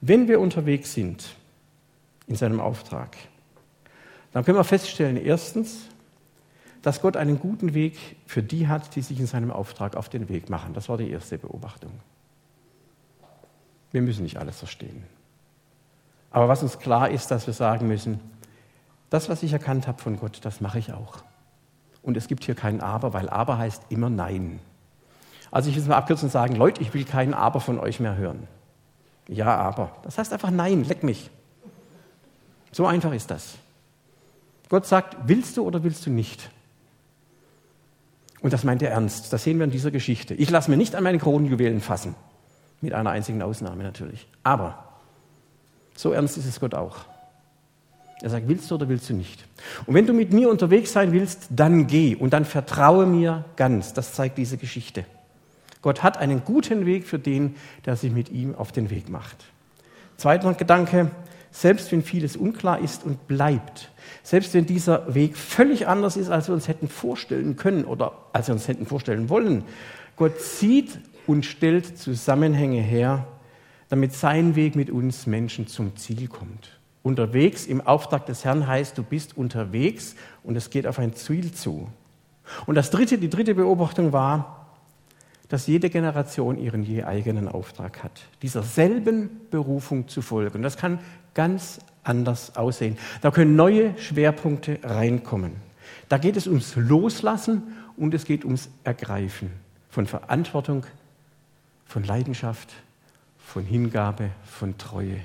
wenn 0.00 0.28
wir 0.28 0.40
unterwegs 0.40 0.94
sind 0.94 1.34
in 2.26 2.36
seinem 2.36 2.60
Auftrag, 2.60 3.16
dann 4.32 4.44
können 4.44 4.58
wir 4.58 4.64
feststellen, 4.64 5.16
erstens, 5.16 5.88
dass 6.82 7.00
Gott 7.00 7.16
einen 7.16 7.38
guten 7.38 7.72
Weg 7.72 7.96
für 8.26 8.42
die 8.42 8.68
hat, 8.68 8.94
die 8.94 9.00
sich 9.00 9.18
in 9.18 9.26
seinem 9.26 9.50
Auftrag 9.50 9.96
auf 9.96 10.08
den 10.08 10.28
Weg 10.28 10.50
machen. 10.50 10.74
Das 10.74 10.88
war 10.88 10.98
die 10.98 11.10
erste 11.10 11.38
Beobachtung. 11.38 11.92
Wir 13.90 14.02
müssen 14.02 14.24
nicht 14.24 14.36
alles 14.36 14.58
verstehen. 14.58 15.04
Aber 16.30 16.48
was 16.48 16.62
uns 16.62 16.78
klar 16.78 17.10
ist, 17.10 17.30
dass 17.30 17.46
wir 17.46 17.54
sagen 17.54 17.86
müssen, 17.86 18.20
das, 19.08 19.28
was 19.28 19.42
ich 19.44 19.52
erkannt 19.52 19.86
habe 19.86 20.02
von 20.02 20.18
Gott, 20.18 20.40
das 20.42 20.60
mache 20.60 20.78
ich 20.78 20.92
auch. 20.92 21.22
Und 22.02 22.16
es 22.16 22.26
gibt 22.26 22.44
hier 22.44 22.56
kein 22.56 22.80
Aber, 22.80 23.12
weil 23.12 23.28
Aber 23.28 23.56
heißt 23.56 23.84
immer 23.88 24.10
Nein. 24.10 24.58
Also 25.54 25.70
ich 25.70 25.76
will 25.76 25.82
es 25.84 25.88
mal 25.88 25.96
abkürzen 25.98 26.26
und 26.26 26.32
sagen, 26.32 26.56
Leute, 26.56 26.82
ich 26.82 26.92
will 26.94 27.04
kein 27.04 27.32
Aber 27.32 27.60
von 27.60 27.78
euch 27.78 28.00
mehr 28.00 28.16
hören. 28.16 28.48
Ja, 29.28 29.54
aber. 29.54 29.92
Das 30.02 30.18
heißt 30.18 30.32
einfach 30.32 30.50
Nein, 30.50 30.82
leck 30.82 31.04
mich. 31.04 31.30
So 32.72 32.86
einfach 32.86 33.12
ist 33.12 33.30
das. 33.30 33.54
Gott 34.68 34.84
sagt, 34.84 35.16
willst 35.28 35.56
du 35.56 35.64
oder 35.64 35.84
willst 35.84 36.04
du 36.06 36.10
nicht? 36.10 36.50
Und 38.40 38.52
das 38.52 38.64
meint 38.64 38.82
er 38.82 38.90
ernst. 38.90 39.32
Das 39.32 39.44
sehen 39.44 39.58
wir 39.58 39.64
in 39.64 39.70
dieser 39.70 39.92
Geschichte. 39.92 40.34
Ich 40.34 40.50
lasse 40.50 40.68
mir 40.72 40.76
nicht 40.76 40.96
an 40.96 41.04
meine 41.04 41.18
Kronenjuwelen 41.18 41.80
fassen. 41.80 42.16
Mit 42.80 42.92
einer 42.92 43.10
einzigen 43.10 43.40
Ausnahme 43.40 43.84
natürlich. 43.84 44.26
Aber 44.42 44.82
so 45.94 46.10
ernst 46.10 46.36
ist 46.36 46.46
es 46.46 46.58
Gott 46.58 46.74
auch. 46.74 46.96
Er 48.22 48.30
sagt, 48.30 48.48
willst 48.48 48.68
du 48.72 48.74
oder 48.74 48.88
willst 48.88 49.08
du 49.08 49.14
nicht? 49.14 49.46
Und 49.86 49.94
wenn 49.94 50.06
du 50.06 50.14
mit 50.14 50.32
mir 50.32 50.50
unterwegs 50.50 50.92
sein 50.92 51.12
willst, 51.12 51.46
dann 51.50 51.86
geh 51.86 52.16
und 52.16 52.32
dann 52.32 52.44
vertraue 52.44 53.06
mir 53.06 53.44
ganz. 53.54 53.92
Das 53.92 54.14
zeigt 54.14 54.36
diese 54.36 54.56
Geschichte. 54.56 55.04
Gott 55.84 56.02
hat 56.02 56.16
einen 56.16 56.44
guten 56.44 56.86
Weg 56.86 57.06
für 57.06 57.18
den, 57.18 57.56
der 57.84 57.96
sich 57.96 58.10
mit 58.10 58.30
ihm 58.30 58.54
auf 58.54 58.72
den 58.72 58.88
Weg 58.88 59.10
macht. 59.10 59.44
Zweiter 60.16 60.54
Gedanke, 60.54 61.10
selbst 61.50 61.92
wenn 61.92 62.02
vieles 62.02 62.38
unklar 62.38 62.78
ist 62.78 63.04
und 63.04 63.28
bleibt, 63.28 63.92
selbst 64.22 64.54
wenn 64.54 64.64
dieser 64.64 65.14
Weg 65.14 65.36
völlig 65.36 65.86
anders 65.86 66.16
ist, 66.16 66.30
als 66.30 66.48
wir 66.48 66.54
uns 66.54 66.68
hätten 66.68 66.88
vorstellen 66.88 67.56
können 67.56 67.84
oder 67.84 68.12
als 68.32 68.48
wir 68.48 68.54
uns 68.54 68.66
hätten 68.66 68.86
vorstellen 68.86 69.28
wollen, 69.28 69.62
Gott 70.16 70.40
sieht 70.40 71.00
und 71.26 71.44
stellt 71.44 71.98
Zusammenhänge 71.98 72.80
her, 72.80 73.26
damit 73.90 74.14
sein 74.14 74.56
Weg 74.56 74.76
mit 74.76 74.88
uns 74.88 75.26
Menschen 75.26 75.66
zum 75.66 75.96
Ziel 75.96 76.28
kommt. 76.28 76.78
Unterwegs 77.02 77.66
im 77.66 77.82
Auftrag 77.82 78.24
des 78.24 78.42
Herrn 78.46 78.66
heißt, 78.66 78.96
du 78.96 79.02
bist 79.02 79.36
unterwegs 79.36 80.16
und 80.44 80.56
es 80.56 80.70
geht 80.70 80.86
auf 80.86 80.98
ein 80.98 81.12
Ziel 81.12 81.52
zu. 81.52 81.88
Und 82.64 82.74
das 82.74 82.90
dritte, 82.90 83.18
die 83.18 83.28
dritte 83.28 83.54
Beobachtung 83.54 84.14
war, 84.14 84.63
dass 85.48 85.66
jede 85.66 85.90
Generation 85.90 86.58
ihren 86.58 86.82
je 86.82 87.04
eigenen 87.04 87.48
Auftrag 87.48 88.02
hat, 88.02 88.22
dieser 88.42 88.62
selben 88.62 89.30
Berufung 89.50 90.08
zu 90.08 90.22
folgen. 90.22 90.62
Das 90.62 90.76
kann 90.76 90.98
ganz 91.34 91.80
anders 92.02 92.56
aussehen. 92.56 92.96
Da 93.20 93.30
können 93.30 93.56
neue 93.56 93.96
Schwerpunkte 93.98 94.78
reinkommen. 94.82 95.52
Da 96.08 96.18
geht 96.18 96.36
es 96.36 96.46
ums 96.46 96.76
Loslassen 96.76 97.62
und 97.96 98.14
es 98.14 98.24
geht 98.24 98.44
ums 98.44 98.68
Ergreifen 98.84 99.50
von 99.88 100.06
Verantwortung, 100.06 100.84
von 101.86 102.04
Leidenschaft, 102.04 102.72
von 103.38 103.64
Hingabe, 103.64 104.30
von 104.44 104.76
Treue, 104.78 105.20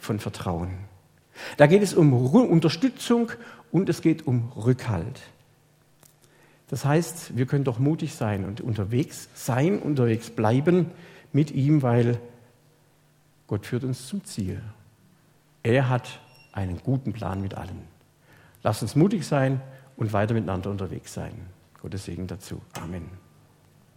von 0.00 0.18
Vertrauen. 0.18 0.70
Da 1.56 1.66
geht 1.66 1.82
es 1.82 1.94
um 1.94 2.12
Unterstützung 2.12 3.30
und 3.70 3.88
es 3.88 4.02
geht 4.02 4.26
um 4.26 4.52
Rückhalt. 4.56 5.20
Das 6.68 6.84
heißt, 6.84 7.36
wir 7.36 7.46
können 7.46 7.64
doch 7.64 7.78
mutig 7.78 8.14
sein 8.14 8.44
und 8.44 8.60
unterwegs 8.60 9.28
sein, 9.34 9.78
unterwegs 9.78 10.30
bleiben 10.30 10.90
mit 11.32 11.50
ihm, 11.50 11.82
weil 11.82 12.18
Gott 13.46 13.66
führt 13.66 13.84
uns 13.84 14.08
zum 14.08 14.24
Ziel. 14.24 14.60
Er 15.62 15.88
hat 15.88 16.20
einen 16.52 16.78
guten 16.78 17.12
Plan 17.12 17.40
mit 17.40 17.54
allen. 17.54 17.82
Lasst 18.62 18.82
uns 18.82 18.96
mutig 18.96 19.26
sein 19.26 19.60
und 19.96 20.12
weiter 20.12 20.34
miteinander 20.34 20.70
unterwegs 20.70 21.12
sein. 21.12 21.34
Gottes 21.80 22.04
Segen 22.06 22.26
dazu. 22.26 22.62
Amen. 22.80 23.23